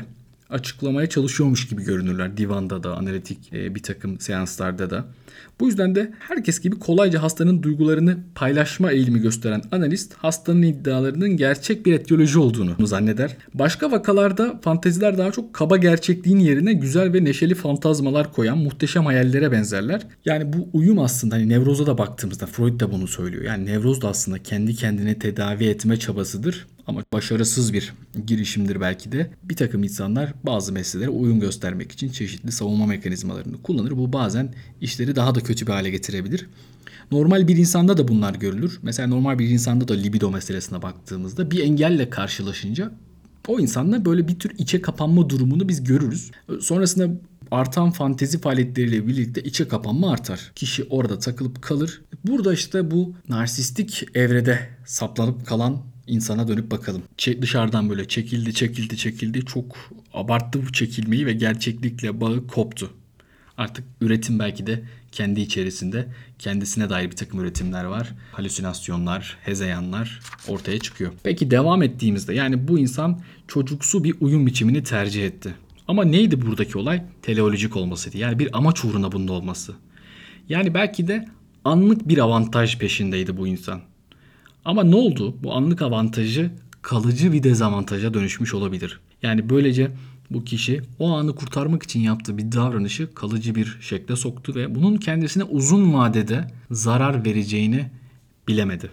açıklamaya 0.49 1.09
çalışıyormuş 1.09 1.67
gibi 1.67 1.83
görünürler 1.83 2.37
divanda 2.37 2.83
da, 2.83 2.97
analitik 2.97 3.53
e, 3.53 3.75
bir 3.75 3.83
takım 3.83 4.19
seanslarda 4.19 4.89
da. 4.89 5.05
Bu 5.59 5.67
yüzden 5.67 5.95
de 5.95 6.11
herkes 6.19 6.59
gibi 6.59 6.79
kolayca 6.79 7.23
hastanın 7.23 7.63
duygularını 7.63 8.17
paylaşma 8.35 8.91
eğilimi 8.91 9.19
gösteren 9.19 9.61
analist 9.71 10.13
hastanın 10.13 10.61
iddialarının 10.61 11.37
gerçek 11.37 11.85
bir 11.85 11.93
etiyoloji 11.93 12.39
olduğunu 12.39 12.87
zanneder. 12.87 13.37
Başka 13.53 13.91
vakalarda 13.91 14.59
fanteziler 14.61 15.17
daha 15.17 15.31
çok 15.31 15.53
kaba 15.53 15.77
gerçekliğin 15.77 16.39
yerine 16.39 16.73
güzel 16.73 17.13
ve 17.13 17.23
neşeli 17.23 17.55
fantazmalar 17.55 18.33
koyan 18.33 18.57
muhteşem 18.57 19.05
hayallere 19.05 19.51
benzerler. 19.51 20.01
Yani 20.25 20.53
bu 20.53 20.69
uyum 20.73 20.99
aslında 20.99 21.35
hani 21.35 21.49
nevroza 21.49 21.85
da 21.85 21.97
baktığımızda 21.97 22.45
Freud 22.45 22.79
da 22.79 22.91
bunu 22.91 23.07
söylüyor. 23.07 23.43
Yani 23.43 23.65
nevroz 23.65 24.01
da 24.01 24.07
aslında 24.09 24.43
kendi 24.43 24.75
kendine 24.75 25.19
tedavi 25.19 25.65
etme 25.65 25.99
çabasıdır 25.99 26.67
ama 26.87 27.03
başarısız 27.13 27.73
bir 27.73 27.93
girişimdir 28.27 28.81
belki 28.81 29.11
de. 29.11 29.29
Bir 29.43 29.55
takım 29.55 29.83
insanlar 29.83 30.33
bazı 30.43 30.73
meselelere 30.73 31.09
uyum 31.09 31.39
göstermek 31.39 31.91
için 31.91 32.09
çeşitli 32.09 32.51
savunma 32.51 32.85
mekanizmalarını 32.85 33.61
kullanır. 33.61 33.97
Bu 33.97 34.13
bazen 34.13 34.53
işleri 34.81 35.15
daha 35.15 35.35
da 35.35 35.39
kötü 35.43 35.67
bir 35.67 35.71
hale 35.71 35.89
getirebilir. 35.89 36.47
Normal 37.11 37.47
bir 37.47 37.57
insanda 37.57 37.97
da 37.97 38.07
bunlar 38.07 38.35
görülür. 38.35 38.79
Mesela 38.81 39.07
normal 39.07 39.39
bir 39.39 39.49
insanda 39.49 39.87
da 39.87 39.93
libido 39.93 40.31
meselesine 40.31 40.81
baktığımızda 40.81 41.51
bir 41.51 41.59
engelle 41.59 42.09
karşılaşınca 42.09 42.91
o 43.47 43.59
insanda 43.59 44.05
böyle 44.05 44.27
bir 44.27 44.39
tür 44.39 44.51
içe 44.57 44.81
kapanma 44.81 45.29
durumunu 45.29 45.69
biz 45.69 45.83
görürüz. 45.83 46.31
Sonrasında 46.59 47.19
artan 47.51 47.91
fantezi 47.91 48.41
faaliyetleriyle 48.41 49.07
birlikte 49.07 49.43
içe 49.43 49.67
kapanma 49.67 50.11
artar. 50.11 50.51
Kişi 50.55 50.83
orada 50.83 51.19
takılıp 51.19 51.61
kalır. 51.61 52.01
Burada 52.27 52.53
işte 52.53 52.91
bu 52.91 53.13
narsistik 53.29 54.03
evrede 54.15 54.59
saplanıp 54.85 55.45
kalan 55.45 55.81
insana 56.07 56.47
dönüp 56.47 56.71
bakalım. 56.71 57.01
Dışarıdan 57.41 57.89
böyle 57.89 58.07
çekildi, 58.07 58.53
çekildi, 58.53 58.97
çekildi. 58.97 59.45
Çok 59.45 59.75
abarttı 60.13 60.65
bu 60.67 60.71
çekilmeyi 60.71 61.25
ve 61.25 61.33
gerçeklikle 61.33 62.21
bağı 62.21 62.47
koptu. 62.47 62.89
Artık 63.57 63.85
üretim 64.01 64.39
belki 64.39 64.67
de 64.67 64.83
kendi 65.11 65.41
içerisinde 65.41 66.07
kendisine 66.39 66.89
dair 66.89 67.11
bir 67.11 67.15
takım 67.15 67.39
üretimler 67.39 67.83
var. 67.83 68.13
Halüsinasyonlar, 68.31 69.37
hezeyanlar 69.41 70.19
ortaya 70.47 70.79
çıkıyor. 70.79 71.11
Peki 71.23 71.51
devam 71.51 71.83
ettiğimizde 71.83 72.33
yani 72.33 72.67
bu 72.67 72.79
insan 72.79 73.21
çocuksu 73.47 74.03
bir 74.03 74.15
uyum 74.21 74.45
biçimini 74.45 74.83
tercih 74.83 75.25
etti. 75.25 75.53
Ama 75.87 76.05
neydi 76.05 76.41
buradaki 76.41 76.77
olay? 76.77 77.03
Teleolojik 77.21 77.75
olmasıydı. 77.75 78.17
Yani 78.17 78.39
bir 78.39 78.57
amaç 78.57 78.85
uğruna 78.85 79.11
bunda 79.11 79.33
olması. 79.33 79.73
Yani 80.49 80.73
belki 80.73 81.07
de 81.07 81.27
anlık 81.63 82.07
bir 82.07 82.17
avantaj 82.17 82.77
peşindeydi 82.77 83.37
bu 83.37 83.47
insan. 83.47 83.81
Ama 84.65 84.83
ne 84.83 84.95
oldu? 84.95 85.37
Bu 85.43 85.53
anlık 85.53 85.81
avantajı 85.81 86.51
kalıcı 86.81 87.33
bir 87.33 87.43
dezavantaja 87.43 88.13
dönüşmüş 88.13 88.53
olabilir. 88.53 88.99
Yani 89.21 89.49
böylece 89.49 89.91
bu 90.29 90.43
kişi 90.43 90.81
o 90.99 91.11
anı 91.11 91.35
kurtarmak 91.35 91.83
için 91.83 91.99
yaptığı 91.99 92.37
bir 92.37 92.51
davranışı 92.51 93.13
kalıcı 93.13 93.55
bir 93.55 93.77
şekle 93.81 94.15
soktu 94.15 94.55
ve 94.55 94.75
bunun 94.75 94.97
kendisine 94.97 95.43
uzun 95.43 95.93
vadede 95.93 96.47
zarar 96.71 97.25
vereceğini 97.25 97.89
bilemedi. 98.47 98.91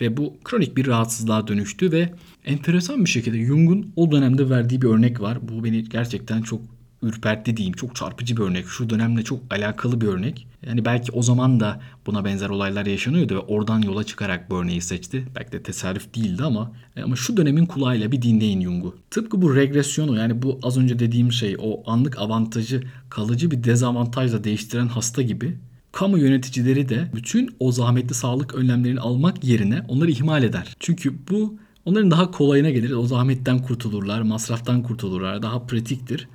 Ve 0.00 0.16
bu 0.16 0.34
kronik 0.44 0.76
bir 0.76 0.86
rahatsızlığa 0.86 1.48
dönüştü 1.48 1.92
ve 1.92 2.12
enteresan 2.44 3.04
bir 3.04 3.10
şekilde 3.10 3.44
Jung'un 3.44 3.92
o 3.96 4.12
dönemde 4.12 4.50
verdiği 4.50 4.82
bir 4.82 4.88
örnek 4.88 5.20
var. 5.20 5.38
Bu 5.48 5.64
beni 5.64 5.84
gerçekten 5.84 6.42
çok 6.42 6.60
ürpertti 7.02 7.56
diyeyim. 7.56 7.74
Çok 7.74 7.96
çarpıcı 7.96 8.36
bir 8.36 8.42
örnek. 8.42 8.66
Şu 8.66 8.90
dönemle 8.90 9.22
çok 9.22 9.40
alakalı 9.50 10.00
bir 10.00 10.06
örnek. 10.06 10.46
Yani 10.66 10.84
belki 10.84 11.12
o 11.12 11.22
zaman 11.22 11.60
da 11.60 11.80
buna 12.06 12.24
benzer 12.24 12.48
olaylar 12.48 12.86
yaşanıyordu 12.86 13.34
ve 13.34 13.38
oradan 13.38 13.82
yola 13.82 14.04
çıkarak 14.04 14.50
bu 14.50 14.56
örneği 14.56 14.80
seçti. 14.80 15.24
Belki 15.34 15.52
de 15.52 15.62
tesadüf 15.62 16.14
değildi 16.14 16.44
ama 16.44 16.72
e, 16.96 17.02
ama 17.02 17.16
şu 17.16 17.36
dönemin 17.36 17.66
kulağıyla 17.66 18.12
bir 18.12 18.22
dinleyin 18.22 18.62
Jung'u. 18.62 18.96
Tıpkı 19.10 19.42
bu 19.42 19.56
regresyonu 19.56 20.16
yani 20.16 20.42
bu 20.42 20.58
az 20.62 20.78
önce 20.78 20.98
dediğim 20.98 21.32
şey 21.32 21.56
o 21.60 21.90
anlık 21.90 22.18
avantajı 22.18 22.82
kalıcı 23.10 23.50
bir 23.50 23.64
dezavantajla 23.64 24.44
değiştiren 24.44 24.88
hasta 24.88 25.22
gibi 25.22 25.58
kamu 25.92 26.18
yöneticileri 26.18 26.88
de 26.88 27.10
bütün 27.14 27.56
o 27.60 27.72
zahmetli 27.72 28.14
sağlık 28.14 28.54
önlemlerini 28.54 29.00
almak 29.00 29.44
yerine 29.44 29.82
onları 29.88 30.10
ihmal 30.10 30.42
eder. 30.42 30.76
Çünkü 30.80 31.14
bu 31.30 31.56
onların 31.84 32.10
daha 32.10 32.30
kolayına 32.30 32.70
gelir. 32.70 32.90
O 32.90 33.06
zahmetten 33.06 33.62
kurtulurlar, 33.62 34.22
masraftan 34.22 34.82
kurtulurlar. 34.82 35.42
Daha 35.42 35.66
pratiktir. 35.66 36.28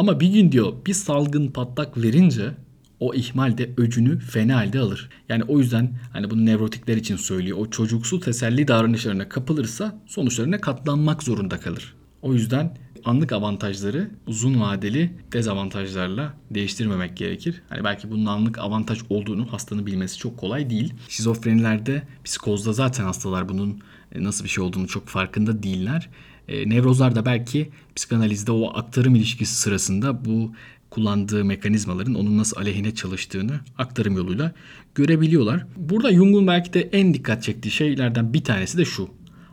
Ama 0.00 0.20
bir 0.20 0.28
gün 0.28 0.52
diyor 0.52 0.72
bir 0.86 0.94
salgın 0.94 1.48
patlak 1.48 2.02
verince 2.02 2.54
o 3.00 3.14
ihmal 3.14 3.58
de 3.58 3.70
öcünü 3.76 4.18
fena 4.18 4.56
halde 4.56 4.80
alır. 4.80 5.10
Yani 5.28 5.44
o 5.44 5.58
yüzden 5.58 5.98
hani 6.12 6.30
bunu 6.30 6.46
nevrotikler 6.46 6.96
için 6.96 7.16
söylüyor. 7.16 7.58
O 7.60 7.70
çocuksu 7.70 8.20
teselli 8.20 8.68
davranışlarına 8.68 9.28
kapılırsa 9.28 9.98
sonuçlarına 10.06 10.60
katlanmak 10.60 11.22
zorunda 11.22 11.60
kalır. 11.60 11.94
O 12.22 12.34
yüzden 12.34 12.76
anlık 13.04 13.32
avantajları 13.32 14.10
uzun 14.26 14.60
vadeli 14.60 15.12
dezavantajlarla 15.32 16.34
değiştirmemek 16.50 17.16
gerekir. 17.16 17.62
Hani 17.68 17.84
belki 17.84 18.10
bunun 18.10 18.26
anlık 18.26 18.58
avantaj 18.58 18.98
olduğunu 19.10 19.52
hastanın 19.52 19.86
bilmesi 19.86 20.18
çok 20.18 20.38
kolay 20.38 20.70
değil. 20.70 20.94
Şizofrenilerde, 21.08 22.02
psikozda 22.24 22.72
zaten 22.72 23.04
hastalar 23.04 23.48
bunun 23.48 23.80
e, 24.12 24.24
nasıl 24.24 24.44
bir 24.44 24.48
şey 24.48 24.64
olduğunu 24.64 24.88
çok 24.88 25.08
farkında 25.08 25.62
değiller. 25.62 26.08
E, 26.48 26.68
nevrozlar 26.68 27.24
belki 27.24 27.70
psikanalizde 27.96 28.52
o 28.52 28.78
aktarım 28.78 29.14
ilişkisi 29.14 29.56
sırasında 29.56 30.24
bu 30.24 30.52
kullandığı 30.90 31.44
mekanizmaların 31.44 32.14
onun 32.14 32.38
nasıl 32.38 32.56
aleyhine 32.56 32.94
çalıştığını 32.94 33.60
aktarım 33.78 34.16
yoluyla 34.16 34.52
görebiliyorlar. 34.94 35.66
Burada 35.76 36.12
Jung'un 36.12 36.46
belki 36.46 36.72
de 36.72 36.80
en 36.80 37.14
dikkat 37.14 37.42
çektiği 37.42 37.70
şeylerden 37.70 38.32
bir 38.32 38.44
tanesi 38.44 38.78
de 38.78 38.84
şu. 38.84 39.08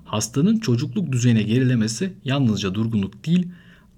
Hastanın 0.06 0.60
çocukluk 0.60 1.12
düzeyine 1.12 1.44
gerilemesi 1.44 2.14
yalnızca 2.26 2.74
durgunluk 2.74 3.26
değil, 3.26 3.48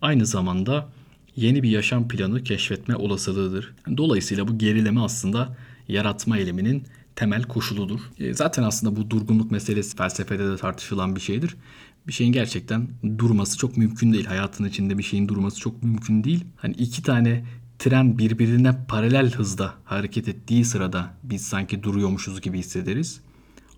aynı 0.02 0.26
zamanda 0.26 0.90
yeni 1.36 1.64
bir 1.64 1.70
yaşam 1.70 2.08
planı 2.08 2.44
keşfetme 2.44 2.96
olasılığıdır. 2.96 3.74
Dolayısıyla 3.98 4.48
bu 4.48 4.58
gerileme 4.58 5.02
aslında 5.02 5.58
yaratma 5.88 6.38
eyleminin 6.38 6.84
temel 7.16 7.44
koşuludur. 7.44 8.00
E, 8.20 8.34
zaten 8.34 8.64
aslında 8.64 8.96
bu 8.96 9.10
durgunluk 9.10 9.52
meselesi 9.52 9.98
felsefede 9.98 10.52
de 10.52 10.58
tartışılan 10.58 11.16
bir 11.16 11.22
şeydir 11.22 11.56
bir 12.08 12.14
şeyin 12.14 12.32
gerçekten 12.32 12.88
durması 13.18 13.58
çok 13.58 13.78
mümkün 13.78 14.14
değil. 14.14 14.26
Hayatın 14.26 14.66
içinde 14.66 14.98
bir 14.98 15.04
şeyin 15.04 15.28
durması 15.28 15.60
çok 15.60 15.84
mümkün 15.84 16.24
değil. 16.24 16.46
Hani 16.56 16.74
iki 16.74 17.04
tane 17.04 17.46
tren 17.80 18.18
birbirine 18.18 18.76
paralel 18.88 19.32
hızda 19.32 19.74
hareket 19.86 20.28
ettiği 20.28 20.66
sırada 20.66 21.14
biz 21.24 21.42
sanki 21.42 21.84
duruyormuşuz 21.84 22.42
gibi 22.42 22.60
hissederiz. 22.60 23.22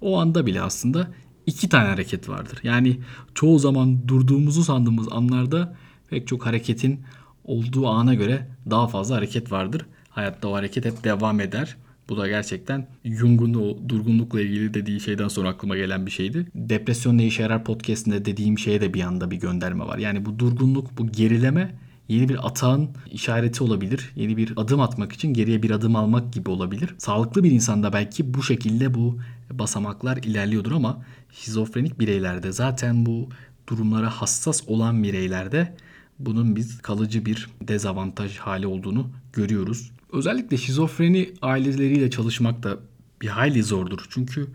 O 0.02 0.20
anda 0.20 0.46
bile 0.46 0.62
aslında 0.62 1.08
iki 1.46 1.70
tane 1.70 1.88
hareket 1.88 2.30
vardır. 2.30 2.60
Yani 2.64 3.00
çoğu 3.36 3.60
zaman 3.60 4.08
durduğumuzu 4.08 4.64
sandığımız 4.64 5.08
anlarda 5.12 5.76
pek 6.10 6.28
çok 6.28 6.46
hareketin 6.46 7.00
olduğu 7.44 7.88
ana 7.88 8.14
göre 8.14 8.48
daha 8.70 8.88
fazla 8.88 9.16
hareket 9.16 9.52
vardır. 9.52 9.86
Hayatta 10.10 10.48
o 10.48 10.54
hareket 10.54 10.86
hep 10.86 11.04
devam 11.04 11.40
eder. 11.40 11.78
Bu 12.10 12.18
da 12.18 12.28
gerçekten 12.28 12.88
Jung'un 13.06 13.54
o 13.54 13.90
durgunlukla 13.90 14.42
ilgili 14.42 14.74
dediği 14.74 15.00
şeyden 15.00 15.28
sonra 15.28 15.50
aklıma 15.50 15.76
gelen 15.76 16.06
bir 16.06 16.12
şeydi. 16.12 16.48
Depresyon 16.56 17.18
ne 17.18 17.26
işe 17.26 17.42
yarar 17.44 17.64
podcastinde 17.64 18.26
dediğim 18.26 18.60
şeye 18.60 18.82
de 18.82 18.94
bir 18.94 19.02
anda 19.02 19.32
bir 19.32 19.36
gönderme 19.36 19.86
var. 19.86 19.98
Yani 19.98 20.26
bu 20.26 20.40
durgunluk, 20.40 20.98
bu 20.98 21.08
gerileme 21.08 21.76
yeni 22.10 22.30
bir 22.30 22.48
atağın 22.48 22.90
işareti 23.12 23.64
olabilir. 23.64 24.12
Yeni 24.16 24.38
bir 24.38 24.54
adım 24.56 24.80
atmak 24.82 25.14
için 25.14 25.34
geriye 25.34 25.64
bir 25.64 25.72
adım 25.72 25.96
almak 25.96 26.34
gibi 26.34 26.50
olabilir. 26.50 26.96
Sağlıklı 26.98 27.44
bir 27.44 27.52
insanda 27.52 27.94
belki 27.94 28.34
bu 28.34 28.44
şekilde 28.44 28.94
bu 28.94 29.20
basamaklar 29.52 30.18
ilerliyordur 30.18 30.72
ama 30.72 31.06
şizofrenik 31.32 32.00
bireylerde 32.00 32.52
zaten 32.52 33.06
bu 33.06 33.30
durumlara 33.68 34.10
hassas 34.10 34.64
olan 34.68 35.04
bireylerde 35.04 35.76
bunun 36.20 36.56
biz 36.56 36.78
kalıcı 36.78 37.26
bir 37.26 37.50
dezavantaj 37.62 38.38
hali 38.38 38.68
olduğunu 38.68 39.10
görüyoruz. 39.34 39.92
Özellikle 40.12 40.58
şizofreni 40.58 41.34
aileleriyle 41.42 42.10
çalışmak 42.10 42.64
da 42.64 42.78
bir 43.22 43.28
hayli 43.28 43.64
zordur. 43.64 44.06
Çünkü 44.10 44.48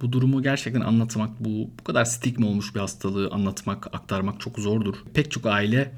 bu 0.00 0.12
durumu 0.12 0.42
gerçekten 0.42 0.80
anlatmak, 0.80 1.44
bu 1.44 1.70
bu 1.80 1.84
kadar 1.84 2.04
stigma 2.04 2.46
olmuş 2.46 2.74
bir 2.74 2.80
hastalığı 2.80 3.30
anlatmak, 3.30 3.94
aktarmak 3.94 4.40
çok 4.40 4.58
zordur. 4.58 4.94
Pek 5.14 5.30
çok 5.30 5.46
aile 5.46 5.92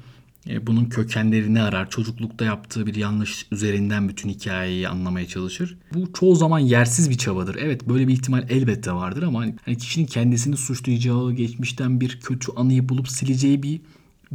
e, 0.49 0.67
bunun 0.67 0.85
kökenlerini 0.85 1.61
arar. 1.61 1.89
Çocuklukta 1.89 2.45
yaptığı 2.45 2.85
bir 2.85 2.95
yanlış 2.95 3.47
üzerinden 3.51 4.09
bütün 4.09 4.29
hikayeyi 4.29 4.87
anlamaya 4.87 5.27
çalışır. 5.27 5.77
Bu 5.93 6.13
çoğu 6.13 6.35
zaman 6.35 6.59
yersiz 6.59 7.09
bir 7.09 7.17
çabadır. 7.17 7.55
Evet 7.59 7.89
böyle 7.89 8.07
bir 8.07 8.13
ihtimal 8.13 8.45
elbette 8.49 8.91
vardır 8.91 9.23
ama 9.23 9.45
hani 9.65 9.77
kişinin 9.77 10.05
kendisini 10.05 10.57
suçlayacağı, 10.57 11.31
geçmişten 11.31 12.01
bir 12.01 12.19
kötü 12.19 12.51
anıyı 12.55 12.89
bulup 12.89 13.09
sileceği 13.09 13.63
bir 13.63 13.81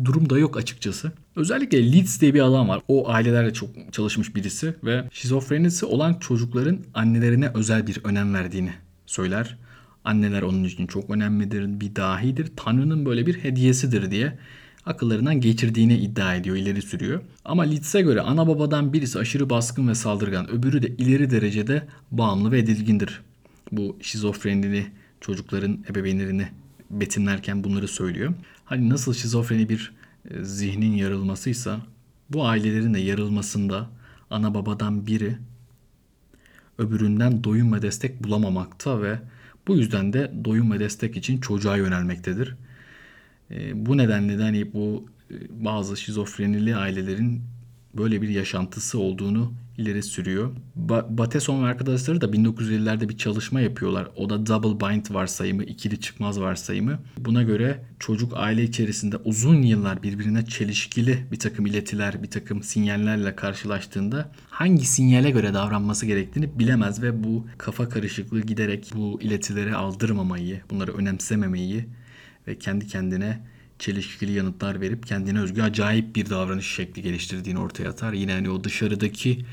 durum 0.05 0.31
da 0.31 0.39
yok 0.39 0.57
açıkçası. 0.57 1.13
Özellikle 1.37 1.93
Leeds 1.93 2.21
diye 2.21 2.35
bir 2.35 2.41
adam 2.41 2.69
var. 2.69 2.83
O 2.89 3.09
ailelerle 3.09 3.53
çok 3.53 3.93
çalışmış 3.93 4.37
birisi 4.37 4.75
ve 4.85 5.09
şizofrenisi 5.13 5.87
olan 5.87 6.15
çocukların 6.15 6.79
annelerine 6.95 7.51
özel 7.55 7.87
bir 7.87 8.01
önem 8.05 8.35
verdiğini 8.35 8.73
söyler. 9.07 9.59
Anneler 10.05 10.43
onun 10.43 10.65
için 10.65 10.87
çok 10.87 11.11
önemlidir, 11.11 11.81
bir 11.81 11.97
dahidir, 11.97 12.53
Tanrı'nın 12.57 13.07
böyle 13.07 13.27
bir 13.27 13.35
hediyesidir 13.35 14.11
diye 14.11 14.39
akıllarından 14.87 15.41
geçirdiğini 15.41 15.97
iddia 15.97 16.35
ediyor, 16.35 16.57
ileri 16.57 16.83
sürüyor. 16.83 17.21
Ama 17.45 17.63
Leeds'e 17.63 18.01
göre 18.01 18.21
ana 18.21 18.49
babadan 18.49 18.93
birisi 18.93 19.19
aşırı 19.19 19.51
baskın 19.51 19.89
ve 19.89 19.95
saldırgan, 19.95 20.51
öbürü 20.51 20.83
de 20.83 20.89
ileri 20.89 21.31
derecede 21.31 21.87
bağımlı 22.11 22.53
ve 22.53 22.59
edilgindir. 22.59 23.21
Bu 23.73 23.97
şizofrenili 24.03 24.87
çocukların 25.21 25.85
ebeveynlerini 25.91 26.49
betimlerken 26.91 27.65
bunları 27.65 27.89
söylüyor. 27.89 28.35
Hani 28.73 28.89
nasıl 28.89 29.15
şizofreni 29.15 29.69
bir 29.69 29.93
e, 30.31 30.45
zihnin 30.45 30.93
yarılmasıysa 30.93 31.81
bu 32.31 32.47
ailelerin 32.47 32.95
de 32.95 32.99
yarılmasında 32.99 33.91
ana 34.31 34.55
babadan 34.55 35.07
biri 35.07 35.39
öbüründen 36.79 37.45
doyum 37.45 37.73
ve 37.73 37.83
destek 37.83 38.25
bulamamakta 38.25 39.03
ve 39.03 39.19
bu 39.69 39.77
yüzden 39.77 40.13
de 40.13 40.33
doyum 40.45 40.73
ve 40.73 40.81
destek 40.81 41.17
için 41.17 41.41
çocuğa 41.41 41.77
yönelmektedir. 41.77 42.57
E, 43.51 43.87
bu 43.87 43.97
nedenle 43.97 44.39
de 44.39 44.43
hani 44.43 44.73
bu 44.73 45.09
e, 45.31 45.35
bazı 45.65 45.97
şizofrenili 45.97 46.77
ailelerin 46.77 47.43
böyle 47.95 48.23
bir 48.23 48.29
yaşantısı 48.29 48.99
olduğunu 48.99 49.53
ileri 49.83 50.03
sürüyor. 50.03 50.51
Ba- 50.89 51.19
Bateson 51.19 51.63
ve 51.63 51.67
arkadaşları 51.67 52.21
da 52.21 52.27
1950'lerde 52.27 53.09
bir 53.09 53.19
çalışma 53.19 53.61
yapıyorlar. 53.61 54.09
O 54.17 54.31
da 54.31 54.47
double 54.47 54.89
bind 54.89 55.07
varsayımı, 55.11 55.65
ikili 55.65 56.01
çıkmaz 56.01 56.41
varsayımı. 56.41 56.99
Buna 57.19 57.43
göre 57.43 57.83
çocuk 57.99 58.33
aile 58.37 58.63
içerisinde 58.63 59.17
uzun 59.17 59.63
yıllar 59.63 60.03
birbirine 60.03 60.47
çelişkili 60.47 61.27
bir 61.33 61.39
takım 61.39 61.67
iletiler, 61.67 62.23
bir 62.23 62.31
takım 62.31 62.63
sinyallerle 62.63 63.37
karşılaştığında 63.37 64.33
hangi 64.51 64.87
sinyale 64.87 65.31
göre 65.31 65.55
davranması 65.55 66.07
gerektiğini 66.07 66.59
bilemez 66.59 67.03
ve 67.03 67.25
bu 67.25 67.47
kafa 67.59 67.89
karışıklığı 67.89 68.41
giderek 68.41 68.93
bu 68.95 69.21
iletileri 69.23 69.75
aldırmamayı, 69.75 70.61
bunları 70.71 70.93
önemsememeyi 70.93 71.85
ve 72.49 72.59
kendi 72.59 72.87
kendine 72.87 73.41
çelişkili 73.83 74.33
yanıtlar 74.33 74.81
verip 74.81 75.07
kendine 75.07 75.41
özgü 75.41 75.63
acayip 75.63 76.17
bir 76.17 76.31
davranış 76.31 76.67
şekli 76.67 77.03
geliştirdiğini 77.03 77.59
ortaya 77.59 77.89
atar. 77.89 78.13
Yine 78.13 78.33
hani 78.33 78.51
o 78.51 78.65
dışarıdaki 78.65 79.45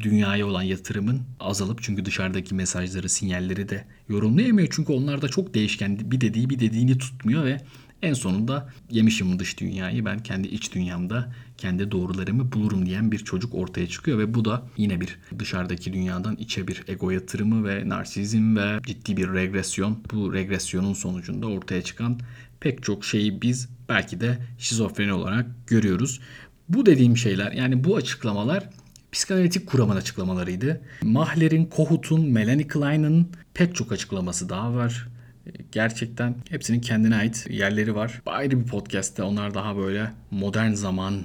dünyaya 0.00 0.46
olan 0.46 0.62
yatırımın 0.62 1.22
azalıp 1.40 1.82
çünkü 1.82 2.04
dışarıdaki 2.04 2.54
mesajları, 2.54 3.08
sinyalleri 3.08 3.68
de 3.68 3.84
yorumlayamıyor. 4.08 4.68
Çünkü 4.70 4.92
onlar 4.92 5.22
da 5.22 5.28
çok 5.28 5.54
değişken. 5.54 6.10
Bir 6.10 6.20
dediği 6.20 6.50
bir 6.50 6.58
dediğini 6.58 6.98
tutmuyor 6.98 7.44
ve 7.44 7.60
en 8.02 8.14
sonunda 8.14 8.68
yemişim 8.90 9.38
dış 9.38 9.60
dünyayı 9.60 10.04
ben 10.04 10.18
kendi 10.18 10.48
iç 10.48 10.74
dünyamda 10.74 11.32
kendi 11.58 11.90
doğrularımı 11.90 12.52
bulurum 12.52 12.86
diyen 12.86 13.12
bir 13.12 13.18
çocuk 13.18 13.54
ortaya 13.54 13.88
çıkıyor 13.88 14.18
ve 14.18 14.34
bu 14.34 14.44
da 14.44 14.62
yine 14.76 15.00
bir 15.00 15.18
dışarıdaki 15.38 15.92
dünyadan 15.92 16.36
içe 16.36 16.68
bir 16.68 16.82
ego 16.88 17.10
yatırımı 17.10 17.68
ve 17.68 17.88
narsizm 17.88 18.56
ve 18.56 18.80
ciddi 18.86 19.16
bir 19.16 19.32
regresyon. 19.32 19.98
Bu 20.12 20.34
regresyonun 20.34 20.94
sonucunda 20.94 21.46
ortaya 21.46 21.82
çıkan 21.82 22.20
pek 22.60 22.82
çok 22.82 23.04
şeyi 23.04 23.42
biz 23.42 23.68
belki 23.88 24.20
de 24.20 24.38
şizofreni 24.58 25.12
olarak 25.12 25.46
görüyoruz. 25.66 26.20
Bu 26.68 26.86
dediğim 26.86 27.16
şeyler 27.16 27.52
yani 27.52 27.84
bu 27.84 27.96
açıklamalar 27.96 28.70
psikanalitik 29.14 29.66
kuramın 29.66 29.96
açıklamalarıydı. 29.96 30.80
Mahler'in, 31.02 31.66
Kohut'un, 31.66 32.26
Melanie 32.26 32.68
Klein'ın 32.68 33.28
pek 33.54 33.74
çok 33.74 33.92
açıklaması 33.92 34.48
daha 34.48 34.74
var. 34.74 35.08
Gerçekten 35.72 36.34
hepsinin 36.50 36.80
kendine 36.80 37.16
ait 37.16 37.46
yerleri 37.50 37.94
var. 37.94 38.22
Ayrı 38.26 38.60
bir 38.60 38.66
podcast'te 38.66 39.22
onlar 39.22 39.54
daha 39.54 39.76
böyle 39.76 40.12
modern 40.30 40.72
zaman 40.72 41.22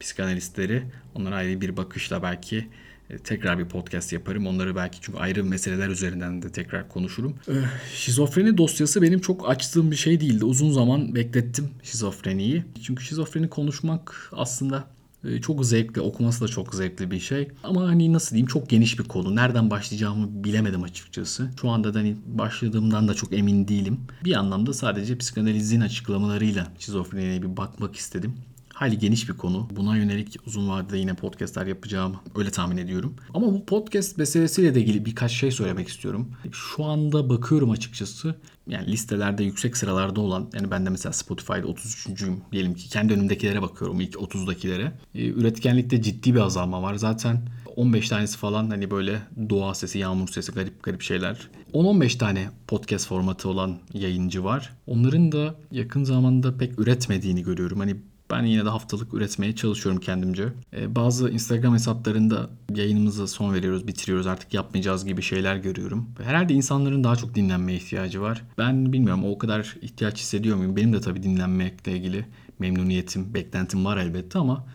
psikanalistleri. 0.00 0.82
Onlara 1.14 1.34
ayrı 1.34 1.60
bir 1.60 1.76
bakışla 1.76 2.22
belki 2.22 2.68
e, 3.10 3.18
tekrar 3.18 3.58
bir 3.58 3.64
podcast 3.64 4.12
yaparım. 4.12 4.46
Onları 4.46 4.76
belki 4.76 5.00
çünkü 5.00 5.18
ayrı 5.18 5.44
meseleler 5.44 5.88
üzerinden 5.88 6.42
de 6.42 6.52
tekrar 6.52 6.88
konuşurum. 6.88 7.34
Ee, 7.48 7.52
şizofreni 7.94 8.56
dosyası 8.58 9.02
benim 9.02 9.20
çok 9.20 9.50
açtığım 9.50 9.90
bir 9.90 9.96
şey 9.96 10.20
değildi. 10.20 10.44
Uzun 10.44 10.72
zaman 10.72 11.14
beklettim 11.14 11.70
şizofreniyi. 11.82 12.64
Çünkü 12.82 13.04
şizofreni 13.04 13.48
konuşmak 13.48 14.30
aslında 14.32 14.95
çok 15.42 15.66
zevkli, 15.66 16.00
okuması 16.00 16.44
da 16.44 16.48
çok 16.48 16.74
zevkli 16.74 17.10
bir 17.10 17.20
şey. 17.20 17.48
Ama 17.64 17.82
hani 17.82 18.12
nasıl 18.12 18.30
diyeyim 18.30 18.46
çok 18.46 18.68
geniş 18.68 18.98
bir 18.98 19.04
konu. 19.04 19.36
Nereden 19.36 19.70
başlayacağımı 19.70 20.44
bilemedim 20.44 20.82
açıkçası. 20.82 21.50
Şu 21.60 21.70
anda 21.70 21.94
da 21.94 21.98
hani 21.98 22.16
başladığımdan 22.26 23.08
da 23.08 23.14
çok 23.14 23.32
emin 23.32 23.68
değilim. 23.68 24.00
Bir 24.24 24.34
anlamda 24.34 24.72
sadece 24.72 25.18
psikanalizin 25.18 25.80
açıklamalarıyla 25.80 26.66
şizofreniye 26.78 27.42
bir 27.42 27.56
bakmak 27.56 27.96
istedim. 27.96 28.34
Hayli 28.76 28.98
geniş 28.98 29.28
bir 29.28 29.34
konu. 29.34 29.68
Buna 29.76 29.96
yönelik 29.96 30.36
uzun 30.46 30.68
vadede 30.68 30.98
yine 30.98 31.14
podcastler 31.14 31.66
yapacağım. 31.66 32.16
Öyle 32.34 32.50
tahmin 32.50 32.76
ediyorum. 32.76 33.16
Ama 33.34 33.46
bu 33.46 33.66
podcast 33.66 34.18
meselesiyle 34.18 34.74
de 34.74 34.80
ilgili 34.80 35.04
birkaç 35.04 35.32
şey 35.32 35.50
söylemek 35.50 35.88
istiyorum. 35.88 36.32
Şu 36.52 36.84
anda 36.84 37.28
bakıyorum 37.28 37.70
açıkçası. 37.70 38.34
Yani 38.66 38.86
listelerde 38.86 39.44
yüksek 39.44 39.76
sıralarda 39.76 40.20
olan 40.20 40.50
yani 40.54 40.70
ben 40.70 40.86
de 40.86 40.90
mesela 40.90 41.12
Spotify'da 41.12 41.66
33.'üyüm 41.66 42.40
diyelim 42.52 42.74
ki 42.74 42.88
kendi 42.88 43.14
önümdekilere 43.14 43.62
bakıyorum 43.62 44.00
ilk 44.00 44.14
30'dakilere. 44.14 44.92
Ee, 45.14 45.26
üretkenlikte 45.26 46.02
ciddi 46.02 46.34
bir 46.34 46.40
azalma 46.40 46.82
var. 46.82 46.94
Zaten 46.94 47.48
15 47.76 48.08
tanesi 48.08 48.38
falan 48.38 48.70
hani 48.70 48.90
böyle 48.90 49.22
doğa 49.50 49.74
sesi, 49.74 49.98
yağmur 49.98 50.28
sesi 50.28 50.52
garip 50.52 50.82
garip 50.82 51.02
şeyler. 51.02 51.50
10-15 51.72 52.18
tane 52.18 52.50
podcast 52.68 53.08
formatı 53.08 53.48
olan 53.48 53.78
yayıncı 53.92 54.44
var. 54.44 54.72
Onların 54.86 55.32
da 55.32 55.54
yakın 55.70 56.04
zamanda 56.04 56.58
pek 56.58 56.80
üretmediğini 56.80 57.42
görüyorum. 57.42 57.78
Hani 57.78 57.96
ben 58.30 58.42
yine 58.42 58.64
de 58.64 58.68
haftalık 58.68 59.14
üretmeye 59.14 59.54
çalışıyorum 59.54 60.00
kendimce. 60.00 60.48
Ee, 60.72 60.94
bazı 60.94 61.30
Instagram 61.30 61.74
hesaplarında 61.74 62.50
yayınımızı 62.74 63.28
son 63.28 63.54
veriyoruz, 63.54 63.86
bitiriyoruz 63.86 64.26
artık 64.26 64.54
yapmayacağız 64.54 65.04
gibi 65.04 65.22
şeyler 65.22 65.56
görüyorum. 65.56 66.08
Herhalde 66.22 66.54
insanların 66.54 67.04
daha 67.04 67.16
çok 67.16 67.34
dinlenmeye 67.34 67.78
ihtiyacı 67.78 68.20
var. 68.20 68.42
Ben 68.58 68.92
bilmiyorum 68.92 69.24
o 69.24 69.38
kadar 69.38 69.76
ihtiyaç 69.82 70.18
hissediyor 70.18 70.56
muyum? 70.56 70.76
Benim 70.76 70.92
de 70.92 71.00
tabii 71.00 71.22
dinlenmekle 71.22 71.92
ilgili 71.92 72.26
memnuniyetim, 72.58 73.34
beklentim 73.34 73.84
var 73.84 73.96
elbette 73.96 74.38
ama 74.38 74.66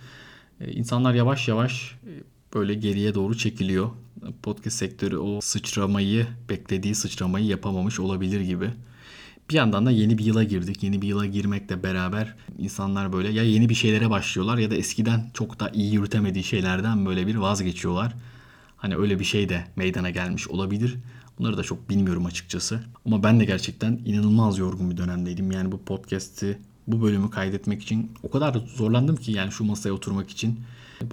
e, 0.61 0.71
insanlar 0.71 1.13
yavaş 1.13 1.47
yavaş 1.47 1.95
e, 2.07 2.11
böyle 2.53 2.73
geriye 2.73 3.15
doğru 3.15 3.37
çekiliyor. 3.37 3.89
Podcast 4.43 4.77
sektörü 4.77 5.17
o 5.17 5.41
sıçramayı, 5.41 6.27
beklediği 6.49 6.95
sıçramayı 6.95 7.45
yapamamış 7.45 7.99
olabilir 7.99 8.41
gibi. 8.41 8.69
Bir 9.51 9.55
yandan 9.55 9.85
da 9.85 9.91
yeni 9.91 10.17
bir 10.17 10.25
yıla 10.25 10.43
girdik. 10.43 10.83
Yeni 10.83 11.01
bir 11.01 11.07
yıla 11.07 11.25
girmekle 11.25 11.83
beraber 11.83 12.35
insanlar 12.57 13.13
böyle 13.13 13.29
ya 13.29 13.43
yeni 13.43 13.69
bir 13.69 13.75
şeylere 13.75 14.09
başlıyorlar 14.09 14.57
ya 14.57 14.71
da 14.71 14.75
eskiden 14.75 15.31
çok 15.33 15.59
da 15.59 15.69
iyi 15.69 15.93
yürütemediği 15.93 16.43
şeylerden 16.43 17.05
böyle 17.05 17.27
bir 17.27 17.35
vazgeçiyorlar. 17.35 18.13
Hani 18.77 18.95
öyle 18.95 19.19
bir 19.19 19.23
şey 19.23 19.49
de 19.49 19.63
meydana 19.75 20.09
gelmiş 20.09 20.47
olabilir. 20.47 20.97
Bunları 21.39 21.57
da 21.57 21.63
çok 21.63 21.89
bilmiyorum 21.89 22.25
açıkçası. 22.25 22.79
Ama 23.05 23.23
ben 23.23 23.39
de 23.39 23.45
gerçekten 23.45 24.01
inanılmaz 24.05 24.57
yorgun 24.57 24.91
bir 24.91 24.97
dönemdeydim. 24.97 25.51
Yani 25.51 25.71
bu 25.71 25.81
podcast'i, 25.81 26.57
bu 26.87 27.01
bölümü 27.01 27.29
kaydetmek 27.29 27.83
için 27.83 28.11
o 28.23 28.31
kadar 28.31 28.53
zorlandım 28.75 29.15
ki 29.15 29.31
yani 29.31 29.51
şu 29.51 29.63
masaya 29.63 29.91
oturmak 29.91 30.29
için. 30.29 30.59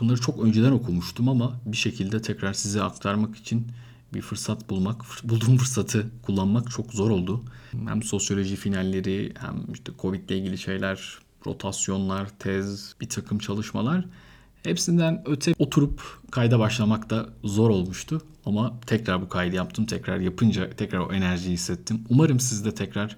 Bunları 0.01 0.21
çok 0.21 0.45
önceden 0.45 0.73
okumuştum 0.73 1.29
ama 1.29 1.61
bir 1.67 1.77
şekilde 1.77 2.23
tekrar 2.23 2.53
size 2.53 2.83
aktarmak 2.83 3.37
için 3.37 3.67
bir 4.15 4.23
fırsat 4.23 4.71
bulmak, 4.71 5.03
bulduğum 5.25 5.57
fırsatı 5.57 6.11
kullanmak 6.23 6.71
çok 6.71 6.93
zor 6.93 7.11
oldu. 7.11 7.45
Hem 7.87 8.03
sosyoloji 8.03 8.57
finalleri 8.57 9.35
hem 9.39 9.73
işte 9.73 9.93
Covid 9.99 10.29
ile 10.29 10.39
ilgili 10.39 10.59
şeyler, 10.59 11.19
rotasyonlar, 11.47 12.29
tez, 12.39 12.95
bir 13.01 13.09
takım 13.09 13.39
çalışmalar. 13.39 14.05
Hepsinden 14.63 15.23
öte 15.27 15.55
oturup 15.59 16.03
kayda 16.31 16.59
başlamak 16.59 17.11
da 17.11 17.29
zor 17.45 17.71
olmuştu. 17.71 18.23
Ama 18.47 18.81
tekrar 18.87 19.23
bu 19.23 19.29
kaydı 19.29 19.57
yaptım. 19.57 19.87
Tekrar 19.87 20.21
yapınca 20.21 20.71
tekrar 20.71 20.99
o 20.99 21.13
enerjiyi 21.13 21.53
hissettim. 21.53 22.05
Umarım 22.09 22.41
siz 22.41 22.65
de 22.65 22.75
tekrar 22.75 23.17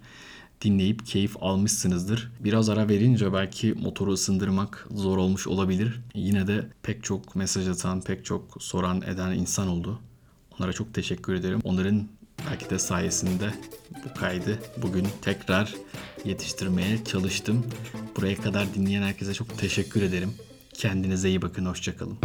dinleyip 0.60 1.06
keyif 1.06 1.36
almışsınızdır. 1.40 2.32
Biraz 2.40 2.68
ara 2.68 2.88
verince 2.88 3.32
belki 3.32 3.72
motoru 3.72 4.12
ısındırmak 4.12 4.88
zor 4.94 5.18
olmuş 5.18 5.46
olabilir. 5.46 6.00
Yine 6.14 6.46
de 6.46 6.70
pek 6.82 7.04
çok 7.04 7.36
mesaj 7.36 7.68
atan, 7.68 8.00
pek 8.00 8.24
çok 8.24 8.56
soran 8.60 9.02
eden 9.02 9.32
insan 9.32 9.68
oldu. 9.68 10.00
Onlara 10.60 10.72
çok 10.72 10.94
teşekkür 10.94 11.34
ederim. 11.34 11.60
Onların 11.64 12.08
belki 12.50 12.70
de 12.70 12.78
sayesinde 12.78 13.50
bu 14.04 14.20
kaydı 14.20 14.58
bugün 14.76 15.08
tekrar 15.22 15.74
yetiştirmeye 16.24 17.04
çalıştım. 17.04 17.66
Buraya 18.16 18.36
kadar 18.36 18.74
dinleyen 18.74 19.02
herkese 19.02 19.34
çok 19.34 19.58
teşekkür 19.58 20.02
ederim. 20.02 20.34
Kendinize 20.74 21.28
iyi 21.28 21.42
bakın, 21.42 21.66
hoşçakalın. 21.66 22.18